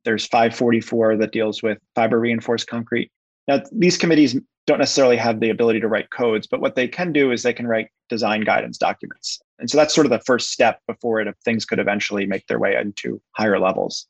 There's 0.06 0.28
544 0.28 1.18
that 1.18 1.32
deals 1.32 1.64
with 1.64 1.80
fiber 1.96 2.20
reinforced 2.20 2.68
concrete. 2.68 3.10
Now, 3.48 3.64
these 3.72 3.98
committees 3.98 4.38
don't 4.66 4.80
necessarily 4.80 5.18
have 5.18 5.40
the 5.40 5.50
ability 5.50 5.80
to 5.82 5.88
write 5.88 6.10
codes, 6.10 6.48
but 6.48 6.62
what 6.62 6.76
they 6.76 6.88
can 6.88 7.12
do 7.12 7.32
is 7.32 7.44
they 7.44 7.54
can 7.54 7.68
write 7.68 7.90
design 8.10 8.42
guidance 8.42 8.78
documents. 8.78 9.42
And 9.60 9.70
so 9.70 9.78
that's 9.78 9.94
sort 9.94 10.06
of 10.06 10.12
the 10.12 10.22
first 10.26 10.52
step 10.52 10.80
before 10.88 11.20
it, 11.20 11.36
things 11.44 11.66
could 11.66 11.80
eventually 11.80 12.26
make 12.26 12.48
their 12.48 12.60
way 12.60 12.76
into 12.76 13.22
higher 13.32 13.60
levels. 13.60 14.08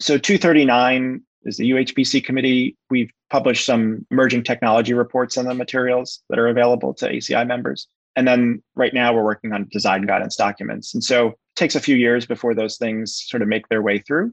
So 0.00 0.16
239 0.16 1.22
is 1.44 1.56
the 1.56 1.70
UHPC 1.70 2.24
committee. 2.24 2.76
We've 2.88 3.10
published 3.30 3.64
some 3.64 4.06
emerging 4.10 4.44
technology 4.44 4.94
reports 4.94 5.36
on 5.36 5.44
the 5.44 5.54
materials 5.54 6.22
that 6.30 6.38
are 6.38 6.48
available 6.48 6.94
to 6.94 7.10
ACI 7.10 7.46
members. 7.46 7.88
And 8.14 8.26
then 8.26 8.62
right 8.74 8.94
now 8.94 9.12
we're 9.12 9.24
working 9.24 9.52
on 9.52 9.68
design 9.70 10.02
guidance 10.02 10.36
documents. 10.36 10.94
And 10.94 11.02
so 11.02 11.28
it 11.28 11.34
takes 11.56 11.74
a 11.74 11.80
few 11.80 11.96
years 11.96 12.26
before 12.26 12.54
those 12.54 12.76
things 12.76 13.24
sort 13.26 13.42
of 13.42 13.48
make 13.48 13.68
their 13.68 13.82
way 13.82 13.98
through. 13.98 14.32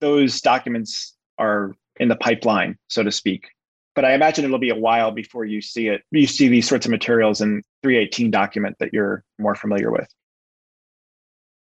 Those 0.00 0.40
documents 0.40 1.14
are 1.38 1.74
in 1.98 2.08
the 2.08 2.16
pipeline, 2.16 2.76
so 2.88 3.02
to 3.02 3.10
speak 3.10 3.48
but 3.96 4.04
I 4.04 4.12
imagine 4.14 4.44
it'll 4.44 4.58
be 4.58 4.68
a 4.68 4.76
while 4.76 5.10
before 5.10 5.46
you 5.46 5.62
see 5.62 5.88
it. 5.88 6.02
You 6.12 6.26
see 6.26 6.48
these 6.48 6.68
sorts 6.68 6.84
of 6.84 6.92
materials 6.92 7.40
in 7.40 7.62
318 7.82 8.30
document 8.30 8.76
that 8.78 8.92
you're 8.92 9.24
more 9.38 9.56
familiar 9.56 9.90
with. 9.90 10.06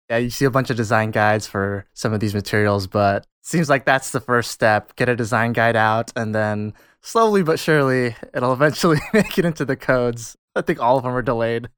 Yeah, 0.09 0.17
you 0.19 0.31
see 0.31 0.47
a 0.47 0.51
bunch 0.51 0.71
of 0.71 0.77
design 0.77 1.11
guides 1.11 1.47
for 1.47 1.85
some 1.93 2.13
of 2.13 2.21
these 2.21 2.35
materials, 2.35 2.87
but 2.87 3.27
seems 3.43 3.69
like 3.69 3.85
that's 3.85 4.11
the 4.13 4.21
first 4.21 4.51
step. 4.51 4.97
Get 4.97 5.09
a 5.11 5.17
design 5.17 5.53
guide 5.53 5.77
out, 5.77 6.11
and 6.17 6.35
then 6.35 6.73
slowly 7.03 7.43
but 7.43 7.59
surely, 7.59 8.17
it'll 8.33 8.53
eventually 8.53 8.99
make 9.13 9.37
it 9.37 9.45
into 9.45 9.65
the 9.65 9.77
codes. 9.77 10.37
I 10.55 10.63
think 10.63 10.81
all 10.81 10.97
of 10.97 11.05
them 11.05 11.15
are 11.15 11.23
delayed. 11.23 11.69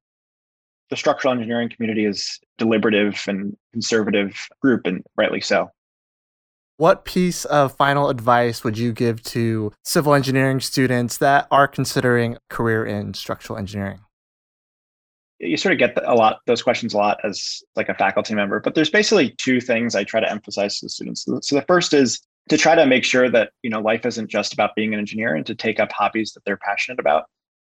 The 0.90 0.96
structural 0.96 1.32
engineering 1.34 1.68
community 1.68 2.04
is 2.04 2.38
deliberative 2.58 3.24
and 3.26 3.56
conservative 3.72 4.38
group, 4.62 4.86
and 4.86 5.02
rightly 5.16 5.40
so. 5.40 5.70
What 6.78 7.04
piece 7.04 7.44
of 7.44 7.74
final 7.76 8.08
advice 8.08 8.62
would 8.62 8.78
you 8.78 8.92
give 8.92 9.20
to 9.24 9.72
civil 9.82 10.14
engineering 10.14 10.60
students 10.60 11.18
that 11.18 11.48
are 11.50 11.66
considering 11.66 12.36
a 12.36 12.38
career 12.50 12.86
in 12.86 13.14
structural 13.14 13.58
engineering? 13.58 13.98
You 15.40 15.56
sort 15.56 15.72
of 15.72 15.80
get 15.80 15.98
a 16.04 16.14
lot 16.14 16.38
those 16.46 16.62
questions 16.62 16.94
a 16.94 16.96
lot 16.96 17.18
as 17.24 17.64
like 17.74 17.88
a 17.88 17.94
faculty 17.94 18.36
member, 18.36 18.60
but 18.60 18.76
there's 18.76 18.90
basically 18.90 19.30
two 19.38 19.60
things 19.60 19.96
I 19.96 20.04
try 20.04 20.20
to 20.20 20.30
emphasize 20.30 20.78
to 20.78 20.86
the 20.86 20.90
students. 20.90 21.26
So 21.42 21.56
the 21.56 21.62
first 21.62 21.92
is 21.94 22.20
to 22.48 22.56
try 22.56 22.76
to 22.76 22.86
make 22.86 23.02
sure 23.02 23.28
that 23.28 23.50
you 23.64 23.70
know 23.70 23.80
life 23.80 24.06
isn't 24.06 24.30
just 24.30 24.52
about 24.52 24.76
being 24.76 24.94
an 24.94 25.00
engineer 25.00 25.34
and 25.34 25.44
to 25.46 25.56
take 25.56 25.80
up 25.80 25.90
hobbies 25.90 26.32
that 26.34 26.44
they're 26.44 26.58
passionate 26.58 27.00
about. 27.00 27.24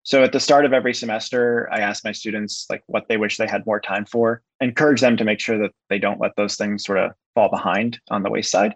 So 0.03 0.25
at 0.25 0.33
the 0.33 0.41
start 0.41 0.65
of 0.65 0.73
every 0.73 0.95
semester, 0.95 1.69
I 1.73 1.79
ask 1.79 2.05
my 2.05 2.11
students 2.11 2.67
like 2.71 2.83
what 2.87 3.07
they 3.09 3.19
wish 3.19 3.37
they 3.37 3.47
had 3.47 3.67
more 3.67 3.81
time 3.81 4.05
for, 4.05 4.43
encourage 4.61 5.01
them 5.01 5.17
to 5.17 5.25
make 5.25 5.39
sure 5.39 5.59
that 5.59 5.71
they 5.91 6.01
don't 6.01 6.21
let 6.21 6.35
those 6.37 6.57
things 6.57 6.85
sort 6.85 6.99
of 6.99 7.13
fall 7.37 7.49
behind 7.51 8.01
on 8.11 8.25
the 8.25 8.31
wayside. 8.31 8.75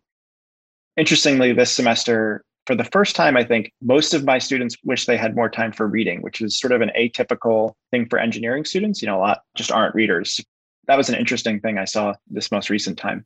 Interestingly, 0.97 1.53
this 1.53 1.71
semester, 1.71 2.45
for 2.67 2.75
the 2.75 2.85
first 2.85 3.17
time, 3.17 3.37
I 3.37 3.45
think 3.45 3.73
most 3.81 4.13
of 4.15 4.25
my 4.25 4.39
students 4.39 4.77
wish 4.85 5.07
they 5.07 5.17
had 5.17 5.35
more 5.35 5.49
time 5.49 5.73
for 5.73 5.87
reading, 5.87 6.23
which 6.23 6.41
is 6.41 6.59
sort 6.59 6.73
of 6.73 6.81
an 6.81 6.91
atypical 6.99 7.75
thing 7.91 8.07
for 8.09 8.19
engineering 8.19 8.65
students. 8.65 9.01
You 9.01 9.07
know, 9.07 9.19
a 9.19 9.21
lot 9.21 9.43
just 9.57 9.73
aren't 9.73 9.95
readers. 9.95 10.41
That 10.87 10.97
was 10.97 11.09
an 11.09 11.15
interesting 11.15 11.61
thing 11.61 11.79
I 11.79 11.85
saw 11.85 12.15
this 12.29 12.51
most 12.51 12.71
recent 12.71 12.99
time. 12.99 13.25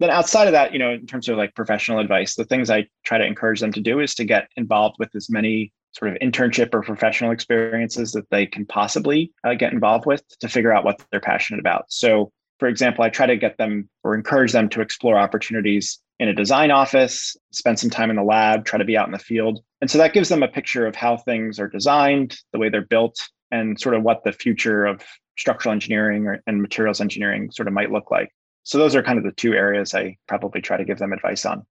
Then 0.00 0.10
outside 0.10 0.46
of 0.46 0.52
that, 0.52 0.72
you 0.72 0.78
know, 0.78 0.90
in 0.90 1.06
terms 1.06 1.28
of 1.28 1.36
like 1.36 1.54
professional 1.54 2.00
advice, 2.00 2.34
the 2.34 2.44
things 2.44 2.70
I 2.70 2.88
try 3.04 3.18
to 3.18 3.24
encourage 3.24 3.60
them 3.60 3.72
to 3.72 3.80
do 3.80 4.00
is 4.00 4.14
to 4.16 4.24
get 4.24 4.48
involved 4.56 4.96
with 4.98 5.14
as 5.14 5.30
many 5.30 5.72
sort 5.92 6.10
of 6.10 6.18
internship 6.18 6.74
or 6.74 6.82
professional 6.82 7.30
experiences 7.30 8.10
that 8.12 8.28
they 8.30 8.46
can 8.46 8.66
possibly 8.66 9.32
uh, 9.44 9.54
get 9.54 9.72
involved 9.72 10.06
with 10.06 10.22
to 10.40 10.48
figure 10.48 10.72
out 10.72 10.84
what 10.84 11.00
they're 11.10 11.20
passionate 11.20 11.60
about. 11.60 11.84
So, 11.88 12.32
for 12.58 12.66
example, 12.66 13.04
I 13.04 13.10
try 13.10 13.26
to 13.26 13.36
get 13.36 13.56
them 13.58 13.88
or 14.02 14.14
encourage 14.14 14.52
them 14.52 14.68
to 14.70 14.80
explore 14.80 15.16
opportunities 15.16 16.00
in 16.20 16.28
a 16.28 16.34
design 16.34 16.70
office, 16.70 17.36
spend 17.52 17.78
some 17.78 17.90
time 17.90 18.10
in 18.10 18.16
the 18.16 18.22
lab, 18.22 18.64
try 18.64 18.78
to 18.78 18.84
be 18.84 18.96
out 18.96 19.06
in 19.06 19.12
the 19.12 19.18
field. 19.18 19.60
And 19.80 19.90
so 19.90 19.98
that 19.98 20.12
gives 20.12 20.28
them 20.28 20.42
a 20.42 20.48
picture 20.48 20.86
of 20.86 20.94
how 20.94 21.16
things 21.16 21.58
are 21.58 21.68
designed, 21.68 22.38
the 22.52 22.58
way 22.58 22.68
they're 22.68 22.82
built, 22.82 23.16
and 23.50 23.78
sort 23.78 23.94
of 23.94 24.02
what 24.02 24.22
the 24.24 24.32
future 24.32 24.86
of 24.86 25.02
structural 25.36 25.72
engineering 25.72 26.26
or, 26.26 26.42
and 26.46 26.62
materials 26.62 27.00
engineering 27.00 27.50
sort 27.50 27.68
of 27.68 27.74
might 27.74 27.90
look 27.90 28.10
like. 28.10 28.30
So 28.62 28.78
those 28.78 28.94
are 28.94 29.02
kind 29.02 29.18
of 29.18 29.24
the 29.24 29.32
two 29.32 29.52
areas 29.52 29.94
I 29.94 30.16
probably 30.26 30.60
try 30.60 30.76
to 30.76 30.84
give 30.84 30.98
them 30.98 31.12
advice 31.12 31.44
on. 31.44 31.66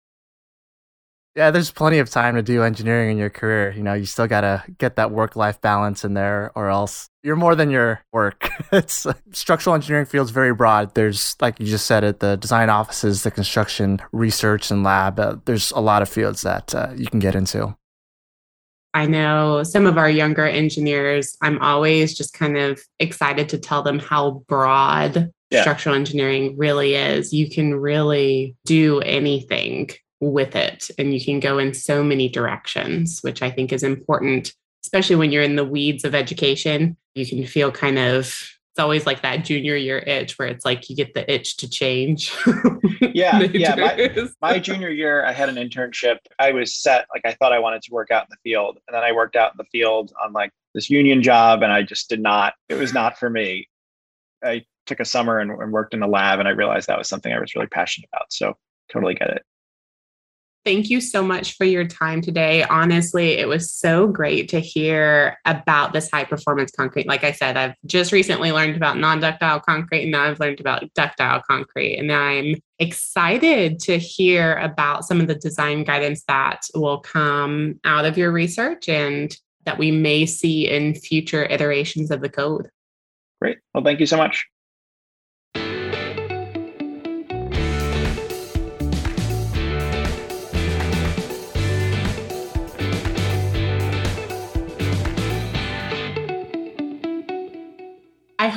Yeah, 1.37 1.53
there's 1.53 1.71
plenty 1.71 1.99
of 1.99 2.11
time 2.11 2.35
to 2.35 2.43
do 2.43 2.65
engineering 2.65 3.13
in 3.13 3.17
your 3.17 3.31
career. 3.31 3.71
You 3.71 3.85
know, 3.85 3.95
you 3.95 4.05
still 4.05 4.27
got 4.27 4.41
to 4.41 4.65
get 4.79 4.97
that 4.97 5.13
work 5.13 5.37
life 5.37 5.61
balance 5.61 6.05
in 6.05 6.15
there, 6.15 6.51
or 6.57 6.69
else 6.69 7.09
you're 7.23 7.37
more 7.37 7.55
than 7.55 7.71
your 7.71 8.03
work. 8.13 8.51
it's 8.73 9.07
structural 9.33 9.75
engineering 9.77 10.07
feels 10.07 10.33
very 10.33 10.53
broad. 10.53 10.95
There's, 10.97 11.37
like 11.41 11.61
you 11.61 11.67
just 11.67 11.87
said 11.87 12.03
it, 12.03 12.19
the 12.19 12.37
design 12.37 12.69
offices, 12.69 13.23
the 13.23 13.31
construction, 13.31 14.03
research, 14.11 14.73
and 14.73 14.83
lab. 14.83 15.21
Uh, 15.21 15.37
there's 15.45 15.71
a 15.71 15.81
lot 15.81 16.03
of 16.03 16.09
fields 16.09 16.43
that 16.43 16.75
uh, 16.75 16.93
you 16.97 17.07
can 17.07 17.21
get 17.21 17.37
into. 17.37 17.77
I 18.93 19.07
know 19.07 19.63
some 19.63 19.87
of 19.87 19.99
our 19.99 20.11
younger 20.11 20.47
engineers, 20.47 21.37
I'm 21.43 21.61
always 21.61 22.13
just 22.13 22.33
kind 22.35 22.57
of 22.57 22.81
excited 22.99 23.49
to 23.51 23.59
tell 23.59 23.85
them 23.85 24.01
how 24.01 24.43
broad 24.49 25.31
yeah. 25.51 25.61
structural 25.61 25.95
engineering 25.95 26.57
really 26.59 26.97
is. 26.97 27.33
You 27.33 27.49
can 27.49 27.77
really 27.77 28.57
do 28.65 28.99
anything 29.03 29.91
with 30.21 30.55
it. 30.55 30.91
And 30.99 31.15
you 31.15 31.25
can 31.25 31.41
go 31.41 31.59
in 31.59 31.75
so 31.75 32.03
many 32.05 32.29
directions, 32.29 33.21
which 33.21 33.43
I 33.43 33.51
think 33.51 33.73
is 33.73 33.83
important, 33.83 34.55
especially 34.85 35.17
when 35.17 35.33
you're 35.33 35.43
in 35.43 35.57
the 35.57 35.65
weeds 35.65 36.05
of 36.05 36.15
education. 36.15 36.97
You 37.15 37.27
can 37.27 37.45
feel 37.47 37.73
kind 37.73 37.99
of, 37.99 38.27
it's 38.27 38.79
always 38.79 39.07
like 39.07 39.23
that 39.23 39.45
junior 39.45 39.75
year 39.75 39.99
itch 39.99 40.39
where 40.39 40.47
it's 40.47 40.65
like 40.65 40.89
you 40.89 40.97
get 40.97 41.15
the 41.15 41.31
itch 41.33 41.57
to 41.59 41.69
change. 41.69 42.33
yeah. 43.01 43.41
yeah. 43.41 43.75
My, 43.75 44.29
my 44.41 44.59
junior 44.59 44.91
year, 44.91 45.25
I 45.25 45.33
had 45.33 45.49
an 45.49 45.57
internship. 45.57 46.19
I 46.39 46.53
was 46.53 46.75
set, 46.75 47.07
like, 47.13 47.23
I 47.25 47.33
thought 47.35 47.53
I 47.53 47.59
wanted 47.59 47.83
to 47.83 47.93
work 47.93 48.11
out 48.11 48.25
in 48.25 48.29
the 48.31 48.51
field. 48.51 48.79
And 48.87 48.95
then 48.95 49.03
I 49.03 49.13
worked 49.13 49.37
out 49.37 49.53
in 49.53 49.57
the 49.59 49.65
field 49.73 50.13
on 50.23 50.33
like 50.33 50.53
this 50.75 50.91
union 50.91 51.23
job, 51.23 51.63
and 51.63 51.73
I 51.73 51.83
just 51.83 52.09
did 52.09 52.21
not, 52.21 52.55
it 52.69 52.75
was 52.75 52.95
not 52.95 53.19
for 53.19 53.29
me. 53.29 53.69
I 54.45 54.65
took 54.87 55.01
a 55.01 55.05
summer 55.05 55.39
and, 55.39 55.51
and 55.51 55.73
worked 55.73 55.95
in 55.95 56.03
a 56.03 56.07
lab, 56.07 56.39
and 56.39 56.47
I 56.47 56.53
realized 56.53 56.87
that 56.89 56.99
was 56.99 57.09
something 57.09 57.33
I 57.33 57.41
was 57.41 57.55
really 57.55 57.67
passionate 57.67 58.09
about. 58.13 58.33
So, 58.33 58.57
totally 58.91 59.15
get 59.15 59.31
it. 59.31 59.43
Thank 60.63 60.91
you 60.91 61.01
so 61.01 61.23
much 61.23 61.57
for 61.57 61.65
your 61.65 61.87
time 61.87 62.21
today. 62.21 62.65
Honestly, 62.65 63.39
it 63.39 63.49
was 63.49 63.73
so 63.73 64.07
great 64.07 64.51
to 64.51 64.61
hear 64.61 65.39
about 65.47 65.95
this 65.95 66.11
high 66.11 66.25
performance 66.25 66.71
concrete. 66.71 67.07
Like 67.07 67.25
I 67.25 67.33
said, 67.33 67.57
I've 67.57 67.75
just 67.87 68.13
recently 68.13 68.53
learned 68.53 68.77
about 68.77 68.99
non 68.99 69.21
ductile 69.21 69.61
concrete, 69.61 70.03
and 70.03 70.13
now 70.13 70.25
I've 70.25 70.39
learned 70.39 70.61
about 70.61 70.93
ductile 70.93 71.43
concrete. 71.49 71.97
And 71.97 72.13
I'm 72.13 72.57
excited 72.79 73.81
to 73.81 73.97
hear 73.97 74.57
about 74.57 75.07
some 75.07 75.19
of 75.19 75.29
the 75.29 75.35
design 75.35 75.83
guidance 75.83 76.25
that 76.25 76.61
will 76.75 77.01
come 77.01 77.81
out 77.85 78.05
of 78.05 78.19
your 78.19 78.31
research 78.31 78.87
and 78.87 79.35
that 79.65 79.79
we 79.79 79.91
may 79.91 80.27
see 80.27 80.69
in 80.69 80.95
future 80.95 81.45
iterations 81.45 82.11
of 82.11 82.21
the 82.21 82.29
code. 82.29 82.69
Great. 83.41 83.59
Well, 83.73 83.83
thank 83.83 83.99
you 83.99 84.07
so 84.07 84.19
much. 84.19 84.47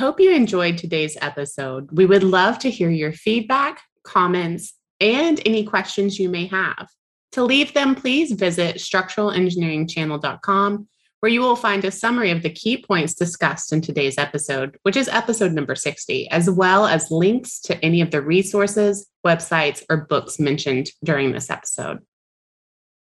Hope 0.04 0.20
you 0.20 0.34
enjoyed 0.34 0.76
today's 0.76 1.16
episode. 1.22 1.88
We 1.90 2.04
would 2.04 2.22
love 2.22 2.58
to 2.58 2.68
hear 2.68 2.90
your 2.90 3.12
feedback, 3.12 3.80
comments, 4.02 4.74
and 5.00 5.40
any 5.46 5.64
questions 5.64 6.18
you 6.18 6.28
may 6.28 6.44
have. 6.48 6.88
To 7.32 7.42
leave 7.42 7.72
them, 7.72 7.94
please 7.94 8.32
visit 8.32 8.76
structuralengineeringchannel.com, 8.76 10.88
where 11.20 11.32
you 11.32 11.40
will 11.40 11.56
find 11.56 11.86
a 11.86 11.90
summary 11.90 12.30
of 12.30 12.42
the 12.42 12.50
key 12.50 12.84
points 12.86 13.14
discussed 13.14 13.72
in 13.72 13.80
today's 13.80 14.18
episode, 14.18 14.76
which 14.82 14.96
is 14.96 15.08
episode 15.08 15.52
number 15.52 15.74
60, 15.74 16.30
as 16.30 16.50
well 16.50 16.84
as 16.84 17.10
links 17.10 17.58
to 17.60 17.82
any 17.82 18.02
of 18.02 18.10
the 18.10 18.20
resources, 18.20 19.06
websites, 19.26 19.82
or 19.88 20.04
books 20.04 20.38
mentioned 20.38 20.90
during 21.02 21.32
this 21.32 21.48
episode. 21.48 22.00